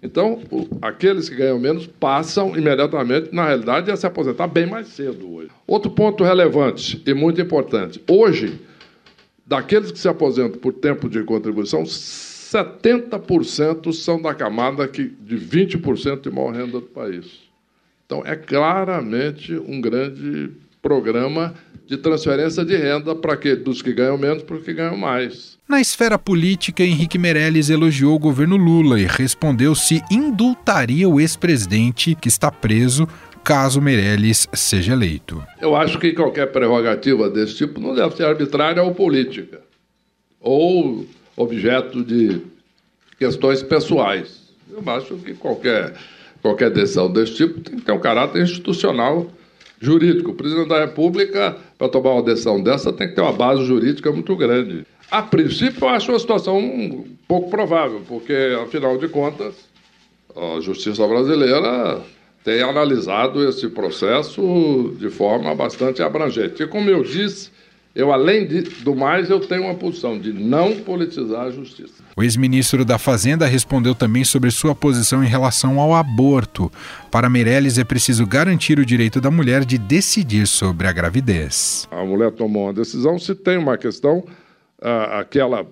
Então, 0.02 0.40
aqueles 0.82 1.28
que 1.30 1.36
ganham 1.36 1.58
menos 1.58 1.86
passam 1.86 2.56
imediatamente, 2.56 3.30
na 3.32 3.46
realidade, 3.46 3.90
a 3.90 3.96
se 3.96 4.06
aposentar 4.06 4.48
bem 4.48 4.66
mais 4.66 4.88
cedo 4.88 5.32
hoje. 5.32 5.50
Outro 5.66 5.90
ponto 5.90 6.22
relevante 6.22 7.02
e 7.06 7.14
muito 7.14 7.40
importante. 7.40 8.02
Hoje, 8.06 8.60
daqueles 9.46 9.90
que 9.90 9.98
se 9.98 10.08
aposentam 10.08 10.60
por 10.60 10.74
tempo 10.74 11.08
de 11.08 11.22
contribuição, 11.22 11.86
70% 12.56 13.92
são 13.92 14.20
da 14.20 14.34
camada 14.34 14.88
que, 14.88 15.04
de 15.04 15.36
20% 15.36 16.22
de 16.22 16.30
maior 16.30 16.52
renda 16.52 16.80
do 16.80 16.82
país. 16.82 17.26
Então, 18.06 18.22
é 18.24 18.36
claramente 18.36 19.54
um 19.54 19.80
grande 19.80 20.52
programa 20.80 21.54
de 21.86 21.96
transferência 21.96 22.64
de 22.64 22.76
renda 22.76 23.14
para 23.14 23.36
que 23.36 23.54
dos 23.54 23.82
que 23.82 23.92
ganham 23.92 24.16
menos 24.16 24.42
para 24.42 24.56
os 24.56 24.64
que 24.64 24.72
ganham 24.72 24.96
mais. 24.96 25.58
Na 25.68 25.80
esfera 25.80 26.18
política, 26.18 26.82
Henrique 26.82 27.18
Meirelles 27.18 27.70
elogiou 27.70 28.14
o 28.14 28.18
governo 28.18 28.56
Lula 28.56 29.00
e 29.00 29.04
respondeu 29.04 29.74
se 29.74 30.02
indultaria 30.10 31.08
o 31.08 31.20
ex-presidente 31.20 32.14
que 32.14 32.28
está 32.28 32.50
preso 32.50 33.06
caso 33.42 33.80
Meirelles 33.80 34.48
seja 34.52 34.92
eleito. 34.92 35.40
Eu 35.60 35.76
acho 35.76 36.00
que 36.00 36.12
qualquer 36.12 36.50
prerrogativa 36.50 37.30
desse 37.30 37.56
tipo 37.56 37.80
não 37.80 37.94
deve 37.94 38.16
ser 38.16 38.24
arbitrária 38.24 38.82
ou 38.82 38.92
política, 38.92 39.60
ou 40.40 41.06
objeto 41.36 42.02
de 42.02 42.40
questões 43.18 43.62
pessoais. 43.62 44.46
Eu 44.70 44.82
acho 44.92 45.16
que 45.16 45.34
qualquer, 45.34 45.94
qualquer 46.42 46.70
decisão 46.70 47.10
desse 47.12 47.34
tipo 47.34 47.60
tem 47.60 47.76
que 47.76 47.82
ter 47.84 47.92
um 47.92 48.00
caráter 48.00 48.42
institucional 48.42 49.30
jurídico. 49.80 50.30
O 50.30 50.34
presidente 50.34 50.68
da 50.68 50.80
República, 50.80 51.56
para 51.78 51.88
tomar 51.88 52.12
uma 52.12 52.22
decisão 52.22 52.62
dessa, 52.62 52.92
tem 52.92 53.08
que 53.08 53.14
ter 53.14 53.20
uma 53.20 53.32
base 53.32 53.64
jurídica 53.64 54.10
muito 54.10 54.34
grande. 54.36 54.86
A 55.10 55.22
princípio, 55.22 55.84
eu 55.84 55.88
acho 55.88 56.10
uma 56.10 56.18
situação 56.18 56.58
um 56.58 57.06
pouco 57.28 57.50
provável, 57.50 58.02
porque, 58.08 58.56
afinal 58.60 58.98
de 58.98 59.08
contas, 59.08 59.54
a 60.34 60.60
justiça 60.60 61.06
brasileira 61.06 62.00
tem 62.42 62.62
analisado 62.62 63.48
esse 63.48 63.68
processo 63.68 64.94
de 64.98 65.08
forma 65.10 65.54
bastante 65.54 66.02
abrangente. 66.02 66.62
E, 66.62 66.66
como 66.66 66.90
eu 66.90 67.02
disse, 67.02 67.50
eu, 67.96 68.12
além 68.12 68.46
de, 68.46 68.60
do 68.60 68.94
mais, 68.94 69.30
eu 69.30 69.40
tenho 69.40 69.62
uma 69.62 69.74
posição 69.74 70.18
de 70.18 70.30
não 70.30 70.76
politizar 70.80 71.46
a 71.46 71.50
justiça. 71.50 72.04
O 72.14 72.22
ex-ministro 72.22 72.84
da 72.84 72.98
Fazenda 72.98 73.46
respondeu 73.46 73.94
também 73.94 74.22
sobre 74.22 74.50
sua 74.50 74.74
posição 74.74 75.24
em 75.24 75.26
relação 75.26 75.80
ao 75.80 75.94
aborto. 75.94 76.70
Para 77.10 77.30
Meirelles, 77.30 77.78
é 77.78 77.84
preciso 77.84 78.26
garantir 78.26 78.78
o 78.78 78.84
direito 78.84 79.18
da 79.18 79.30
mulher 79.30 79.64
de 79.64 79.78
decidir 79.78 80.46
sobre 80.46 80.86
a 80.86 80.92
gravidez. 80.92 81.88
A 81.90 82.04
mulher 82.04 82.32
tomou 82.32 82.64
uma 82.64 82.74
decisão, 82.74 83.18
se 83.18 83.34
tem 83.34 83.56
uma 83.56 83.78
questão 83.78 84.22
a, 84.78 85.20
a 85.20 85.24
que 85.24 85.38
ela 85.38 85.66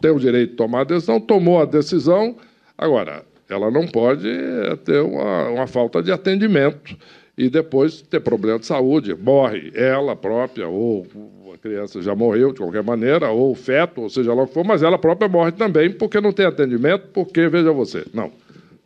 tem 0.00 0.10
o 0.12 0.18
direito 0.18 0.52
de 0.52 0.56
tomar 0.56 0.80
a 0.80 0.84
decisão, 0.84 1.20
tomou 1.20 1.60
a 1.60 1.66
decisão. 1.66 2.36
Agora, 2.78 3.22
ela 3.50 3.70
não 3.70 3.86
pode 3.86 4.30
eh, 4.30 4.76
ter 4.82 5.02
uma, 5.02 5.50
uma 5.50 5.66
falta 5.66 6.02
de 6.02 6.10
atendimento 6.10 6.96
e 7.36 7.48
depois 7.48 8.00
ter 8.02 8.20
problema 8.20 8.58
de 8.58 8.66
saúde. 8.66 9.14
Morre 9.14 9.72
ela 9.74 10.14
própria, 10.14 10.68
ou 10.68 11.06
a 11.52 11.58
criança 11.58 12.00
já 12.00 12.14
morreu 12.14 12.52
de 12.52 12.58
qualquer 12.58 12.82
maneira, 12.82 13.30
ou 13.30 13.52
o 13.52 13.54
feto, 13.54 14.02
ou 14.02 14.08
seja 14.08 14.32
lá 14.32 14.44
o 14.44 14.46
que 14.46 14.54
for, 14.54 14.64
mas 14.64 14.82
ela 14.82 14.98
própria 14.98 15.28
morre 15.28 15.52
também 15.52 15.90
porque 15.90 16.20
não 16.20 16.32
tem 16.32 16.46
atendimento, 16.46 17.08
porque, 17.12 17.48
veja 17.48 17.72
você, 17.72 18.04
não. 18.12 18.32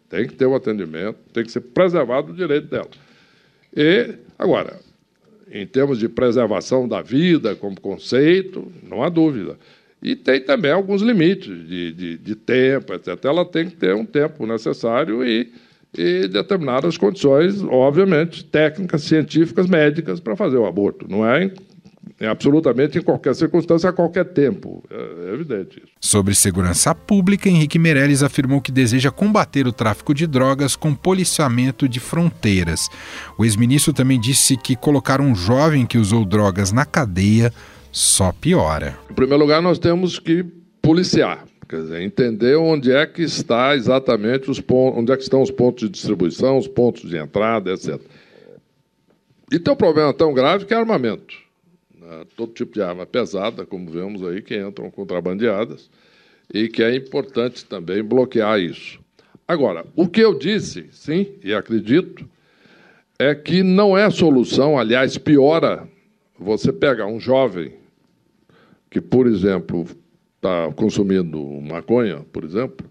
Tem 0.09 0.27
que 0.27 0.35
ter 0.35 0.47
o 0.47 0.53
um 0.53 0.55
atendimento, 0.55 1.19
tem 1.33 1.45
que 1.45 1.53
ser 1.53 1.61
preservado 1.61 2.33
o 2.33 2.35
direito 2.35 2.69
dela. 2.69 2.89
E, 3.77 4.15
agora, 4.39 4.81
em 5.51 5.67
termos 5.67 5.99
de 5.99 6.09
preservação 6.09 6.89
da 6.89 7.03
vida 7.03 7.55
como 7.55 7.79
conceito, 7.79 8.73
não 8.83 9.03
há 9.03 9.11
dúvida. 9.11 9.59
E 10.03 10.15
tem 10.15 10.41
também 10.41 10.71
alguns 10.71 11.03
limites 11.03 11.67
de, 11.67 11.93
de, 11.93 12.19
de 12.19 12.35
tempo, 12.35 12.95
etc. 12.95 13.23
Ela 13.25 13.45
tem 13.45 13.69
que 13.69 13.77
ter 13.77 13.95
um 13.95 14.07
tempo 14.07 14.47
necessário 14.47 15.25
e, 15.25 15.53
e 15.99 16.29
determinadas 16.29 16.97
condições, 16.97 17.63
obviamente, 17.65 18.45
técnicas, 18.45 19.03
científicas, 19.03 19.67
médicas 19.67 20.21
para 20.21 20.37
fazer 20.37 20.57
o 20.57 20.67
aborto. 20.67 21.07
Não 21.09 21.27
é 21.27 21.45
em 21.45 21.53
é 22.21 22.27
absolutamente 22.27 22.99
em 22.99 23.03
qualquer 23.03 23.35
circunstância, 23.35 23.91
a 23.91 23.93
qualquer 23.93 24.25
tempo. 24.25 24.83
É, 24.91 25.31
é 25.31 25.35
evidente 25.35 25.79
isso. 25.79 25.93
Sobre 26.01 26.35
segurança 26.35 26.95
pública, 26.95 27.49
Henrique 27.49 27.79
Meirelles 27.79 28.23
afirmou 28.23 28.61
que 28.61 28.73
deseja 28.73 29.11
combater 29.11 29.67
o 29.67 29.73
tráfico 29.73 30.13
de 30.13 30.27
drogas 30.27 30.75
com 30.75 30.95
policiamento 30.95 31.89
de 31.89 32.01
fronteiras. 32.01 32.89
O 33.39 33.45
ex-ministro 33.45 33.93
também 33.93 34.21
disse 34.21 34.57
que 34.57 34.75
colocar 34.75 35.21
um 35.21 35.35
jovem 35.35 35.87
que 35.87 35.99
usou 35.99 36.25
drogas 36.25 36.73
na 36.73 36.85
cadeia 36.85 37.53
só 37.93 38.33
piora. 38.33 38.99
Em 39.11 39.15
primeiro 39.15 39.43
lugar, 39.43 39.63
nós 39.63 39.79
temos 39.79 40.19
que 40.19 40.45
policiar, 40.83 41.45
quer 41.69 41.83
dizer, 41.83 42.01
entender 42.01 42.57
onde 42.57 42.91
é 42.93 43.07
que 43.07 43.23
está 43.23 43.77
exatamente 43.77 44.51
os 44.51 44.61
pontos, 44.61 44.99
onde 44.99 45.13
é 45.13 45.17
que 45.17 45.23
estão 45.23 45.43
os 45.43 45.51
pontos 45.51 45.85
de 45.85 45.91
distribuição, 45.91 46.57
os 46.57 46.67
pontos 46.67 47.09
de 47.09 47.17
entrada, 47.17 47.73
etc. 47.73 48.01
E 49.53 49.59
tem 49.59 49.73
um 49.73 49.77
problema 49.77 50.13
tão 50.13 50.33
grave 50.33 50.65
que 50.65 50.73
é 50.73 50.77
armamento. 50.77 51.37
Né? 51.95 52.25
Todo 52.37 52.53
tipo 52.53 52.73
de 52.73 52.83
arma 52.83 53.05
pesada, 53.05 53.67
como 53.67 53.91
vemos 53.91 54.23
aí, 54.23 54.41
que 54.41 54.59
entram 54.59 54.91
contrabandeadas, 54.91 55.91
e 56.53 56.69
que 56.69 56.83
é 56.83 56.95
importante 56.97 57.65
também 57.65 58.03
bloquear 58.03 58.59
isso. 58.59 58.99
Agora, 59.47 59.87
o 59.95 60.09
que 60.09 60.21
eu 60.21 60.39
disse, 60.39 60.89
sim, 60.91 61.35
e 61.43 61.55
acredito, 61.55 62.29
é 63.19 63.35
que 63.35 63.63
não 63.63 63.97
é 63.97 64.09
solução, 64.11 64.79
aliás, 64.79 65.19
piora 65.19 65.89
você 66.39 66.73
pega 66.73 67.05
um 67.05 67.19
jovem 67.19 67.75
que, 68.91 69.01
por 69.01 69.27
exemplo, 69.27 69.87
está 70.49 70.73
consumindo 70.73 71.39
maconha, 71.61 72.25
por 72.33 72.45
exemplo, 72.45 72.89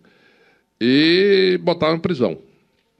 e 0.79 1.59
botar 1.63 1.93
em 1.93 1.99
prisão. 1.99 2.37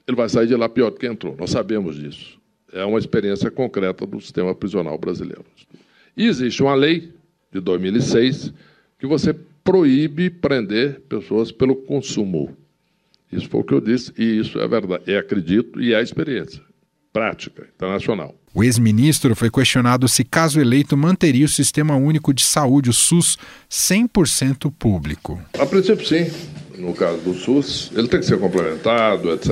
Ele 0.08 0.18
vai 0.18 0.28
sair 0.30 0.48
de 0.48 0.56
lá 0.56 0.68
pior 0.68 0.90
do 0.90 0.98
que 0.98 1.06
entrou. 1.06 1.36
Nós 1.38 1.52
sabemos 1.52 1.96
disso. 1.96 2.40
É 2.74 2.84
uma 2.84 3.00
experiência 3.00 3.52
concreta 3.52 4.06
do 4.06 4.20
sistema 4.20 4.54
prisional 4.56 4.98
brasileiro. 4.98 5.46
E 6.16 6.26
existe 6.26 6.62
uma 6.64 6.76
lei 6.76 7.14
de 7.52 7.60
2006 7.60 8.54
que 9.00 9.06
você 9.06 9.34
proíbe 9.64 10.30
prender 10.30 11.02
pessoas 11.02 11.52
pelo 11.52 11.76
consumo. 11.76 12.56
Isso 13.32 13.48
foi 13.50 13.62
o 13.62 13.64
que 13.64 13.74
eu 13.74 13.82
disse, 13.82 14.14
e 14.18 14.40
isso 14.40 14.60
é 14.60 14.68
verdade. 14.68 15.04
E 15.08 15.16
acredito, 15.16 15.82
e 15.82 15.94
é 15.94 15.98
a 15.98 16.02
experiência 16.02 16.67
prática 17.18 17.66
internacional. 17.76 18.36
O 18.54 18.64
ex-ministro 18.64 19.36
foi 19.36 19.50
questionado 19.50 20.08
se, 20.08 20.24
caso 20.24 20.62
eleito, 20.62 20.96
manteria 20.96 21.46
o 21.46 21.50
Sistema 21.50 21.96
Único 21.96 22.32
de 22.32 22.44
Saúde, 22.44 22.92
o 22.92 22.94
SUS, 22.94 23.40
100% 23.70 24.72
público. 24.78 25.42
A 25.60 25.66
princípio, 25.66 26.06
sim. 26.06 26.32
No 26.78 26.94
caso 26.94 27.18
do 27.22 27.34
SUS, 27.34 27.92
ele 27.96 28.08
tem 28.08 28.20
que 28.20 28.26
ser 28.28 28.40
complementado, 28.40 29.32
etc., 29.32 29.50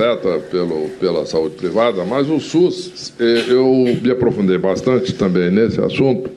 pelo, 0.48 0.88
pela 1.00 1.26
saúde 1.26 1.56
privada, 1.56 2.04
mas 2.04 2.30
o 2.30 2.38
SUS, 2.38 3.12
eh, 3.18 3.46
eu 3.48 3.98
me 4.00 4.10
aprofundei 4.12 4.58
bastante 4.58 5.12
também 5.12 5.50
nesse 5.50 5.80
assunto. 5.80 6.30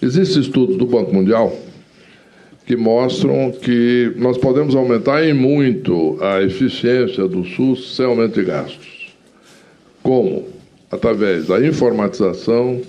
Existem 0.00 0.40
estudos 0.40 0.76
do 0.76 0.86
Banco 0.86 1.12
Mundial 1.12 1.52
que 2.64 2.76
mostram 2.76 3.50
que 3.50 4.12
nós 4.16 4.38
podemos 4.38 4.76
aumentar 4.76 5.24
em 5.24 5.32
muito 5.32 6.18
a 6.22 6.40
eficiência 6.40 7.26
do 7.26 7.44
SUS 7.44 7.96
sem 7.96 8.06
aumento 8.06 8.34
de 8.34 8.44
gastos. 8.44 9.12
Como? 10.02 10.57
Através 10.90 11.46
da 11.46 11.64
informatização 11.64 12.80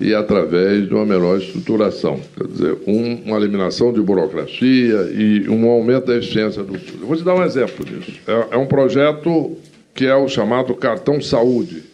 e 0.00 0.14
através 0.14 0.88
de 0.88 0.94
uma 0.94 1.06
melhor 1.06 1.38
estruturação, 1.38 2.20
quer 2.36 2.46
dizer, 2.48 2.78
um, 2.86 3.22
uma 3.24 3.36
eliminação 3.36 3.92
de 3.92 4.00
burocracia 4.00 5.12
e 5.14 5.48
um 5.48 5.68
aumento 5.68 6.06
da 6.06 6.16
eficiência 6.16 6.62
do 6.64 6.78
SUS. 6.78 7.00
Eu 7.00 7.06
vou 7.06 7.16
te 7.16 7.22
dar 7.22 7.34
um 7.34 7.44
exemplo 7.44 7.84
disso. 7.84 8.18
É, 8.26 8.54
é 8.54 8.56
um 8.56 8.66
projeto 8.66 9.56
que 9.94 10.06
é 10.06 10.14
o 10.14 10.26
chamado 10.28 10.74
cartão 10.74 11.20
saúde. 11.20 11.84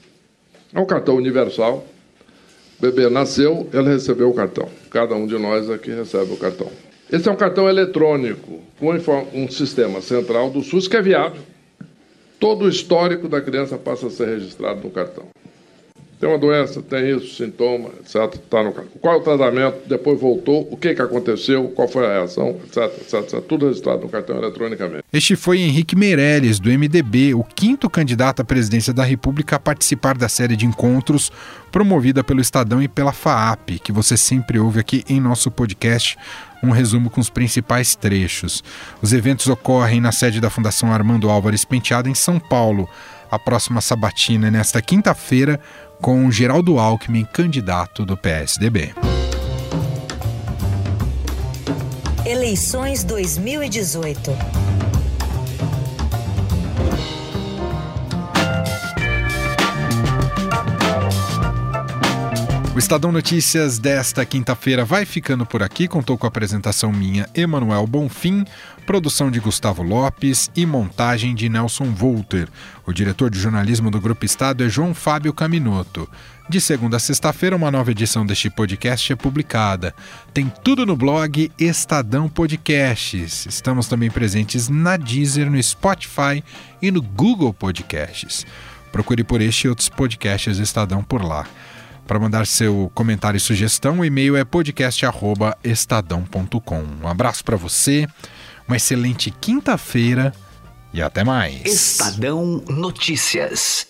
É 0.73 0.81
um 0.81 0.87
cartão 0.87 1.17
universal. 1.17 1.85
O 2.79 2.83
bebê 2.83 3.11
nasceu, 3.11 3.69
ele 3.75 3.89
recebeu 3.91 4.31
o 4.31 4.35
cartão. 4.35 4.69
Cada 4.91 5.15
um 5.15 5.27
de 5.27 5.37
nós 5.37 5.69
aqui 5.69 5.91
recebe 5.91 6.33
o 6.33 6.37
cartão. 6.37 6.71
Esse 7.13 7.29
é 7.29 7.33
um 7.33 7.37
cartão 7.37 7.69
eletrônico 7.69 8.61
com 8.79 8.95
um 9.35 9.51
sistema 9.51 10.01
central 10.01 10.49
do 10.51 10.63
SUS 10.63 10.89
que 10.89 10.97
é 10.97 11.03
viável. 11.03 11.43
Todo 12.39 12.67
o 12.67 12.69
histórico 12.69 13.29
da 13.29 13.41
criança 13.41 13.77
passa 13.77 14.07
a 14.07 14.11
ser 14.11 14.29
registrado 14.29 14.81
no 14.83 14.91
cartão 14.91 15.25
tem 16.19 16.29
uma 16.29 16.39
doença, 16.39 16.83
tem 16.83 17.17
isso, 17.17 17.37
sintoma, 17.37 17.91
etc. 18.01 18.37
Tá 18.51 18.63
no, 18.63 18.73
qual 18.73 19.15
é 19.15 19.19
o 19.19 19.23
tratamento, 19.23 19.89
depois 19.89 20.21
voltou, 20.21 20.67
o 20.71 20.77
que, 20.77 20.95
que 20.95 21.03
aconteceu, 21.03 21.69
qual 21.69 21.87
foi 21.87 22.07
a 22.07 22.09
reação, 22.09 22.57
etc, 22.65 22.85
etc, 23.01 23.15
etc. 23.23 23.41
Tudo 23.43 23.67
registrado 23.67 24.03
no 24.03 24.09
cartão 24.09 24.37
eletronicamente. 24.37 25.05
Este 25.13 25.37
foi 25.37 25.61
Henrique 25.61 25.95
Meirelles, 25.95 26.59
do 26.59 26.71
MDB, 26.71 27.35
o 27.35 27.45
quinto 27.45 27.89
candidato 27.89 28.43
à 28.43 28.45
presidência 28.45 28.93
da 28.93 29.05
República 29.05 29.57
a 29.57 29.61
participar 29.61 30.19
da 30.19 30.29
série 30.29 30.57
de 30.57 30.67
encontros 30.67 31.31
promovida 31.71 32.25
pelo 32.25 32.41
Estadão 32.41 32.83
e 32.83 32.89
pela 32.89 33.13
FAAP, 33.13 33.79
que 33.83 33.93
você 33.93 34.17
sempre 34.17 34.59
ouve 34.59 34.81
aqui 34.81 35.05
em 35.09 35.21
nosso 35.21 35.51
podcast 35.51 36.17
um 36.63 36.71
resumo 36.71 37.09
com 37.11 37.21
os 37.21 37.31
principais 37.31 37.95
trechos. 37.95 38.65
Os 39.01 39.13
eventos 39.13 39.47
ocorrem 39.47 40.01
na 40.01 40.13
sede 40.13 40.41
da 40.41 40.51
Fundação 40.51 40.93
Armando 40.93 41.31
Álvares 41.31 41.65
Penteado, 41.65 42.09
em 42.09 42.15
São 42.15 42.39
Paulo. 42.39 42.89
A 43.31 43.39
próxima 43.39 43.81
sabatina 43.81 44.49
é 44.49 44.51
nesta 44.51 44.81
quinta-feira, 44.81 45.61
com 46.01 46.31
Geraldo 46.31 46.79
Alckmin, 46.79 47.25
candidato 47.25 48.05
do 48.05 48.17
PSDB. 48.17 48.95
Eleições 52.25 53.05
2018. 53.05 54.31
O 62.79 62.87
Estadão 62.89 63.11
Notícias 63.11 63.77
desta 63.77 64.25
quinta-feira 64.25 64.85
vai 64.85 65.05
ficando 65.05 65.45
por 65.45 65.65
aqui. 65.65 65.89
Contou 65.89 66.17
com 66.17 66.25
a 66.25 66.29
apresentação 66.29 66.93
minha, 66.93 67.29
Emanuel 67.35 67.85
Bonfim, 67.89 68.45
produção 68.87 69.33
de 69.33 69.41
Gustavo 69.41 69.83
Lopes 69.83 70.49
e 70.55 70.65
montagem 70.65 71.35
de 71.35 71.49
Nelson 71.49 71.87
Volter. 71.87 72.49
O 72.87 72.93
diretor 72.93 73.31
de 73.31 73.41
jornalismo 73.41 73.91
do 73.91 74.01
Grupo 74.01 74.25
Estado 74.25 74.63
é 74.63 74.69
João 74.69 74.95
Fábio 74.95 75.35
Caminoto. 75.35 76.09
De 76.49 76.61
segunda 76.61 76.99
a 76.99 77.01
sexta-feira, 77.01 77.57
uma 77.57 77.69
nova 77.69 77.91
edição 77.91 78.25
deste 78.25 78.49
podcast 78.49 79.13
é 79.13 79.17
publicada. 79.17 79.93
Tem 80.33 80.49
tudo 80.63 80.87
no 80.87 80.95
blog 80.95 81.51
Estadão 81.59 82.29
Podcasts. 82.29 83.45
Estamos 83.47 83.89
também 83.89 84.09
presentes 84.09 84.69
na 84.69 84.97
Deezer, 84.97 85.51
no 85.51 85.61
Spotify 85.61 86.45
e 86.81 86.93
no 86.93 87.03
Google 87.03 87.53
Podcasts. 87.53 88.47
Procure 88.93 89.25
por 89.25 89.41
este 89.41 89.65
e 89.65 89.69
outros 89.69 89.89
podcasts 89.89 90.59
Estadão 90.59 91.03
por 91.03 91.25
lá. 91.25 91.45
Para 92.09 92.19
mandar 92.19 92.45
seu 92.47 92.91
comentário 92.95 93.37
e 93.37 93.41
sugestão, 93.41 94.01
o 94.01 94.05
e-mail 94.05 94.35
é 94.35 94.43
podcast@estadão.com. 94.43 96.85
Um 97.03 97.07
abraço 97.07 97.45
para 97.45 97.55
você, 97.55 98.09
uma 98.67 98.79
excelente 98.79 99.31
quinta-feira 99.31 100.33
e 100.91 101.03
até 101.03 101.23
mais. 101.23 101.67
Estadão 101.67 102.65
Notícias. 102.67 103.88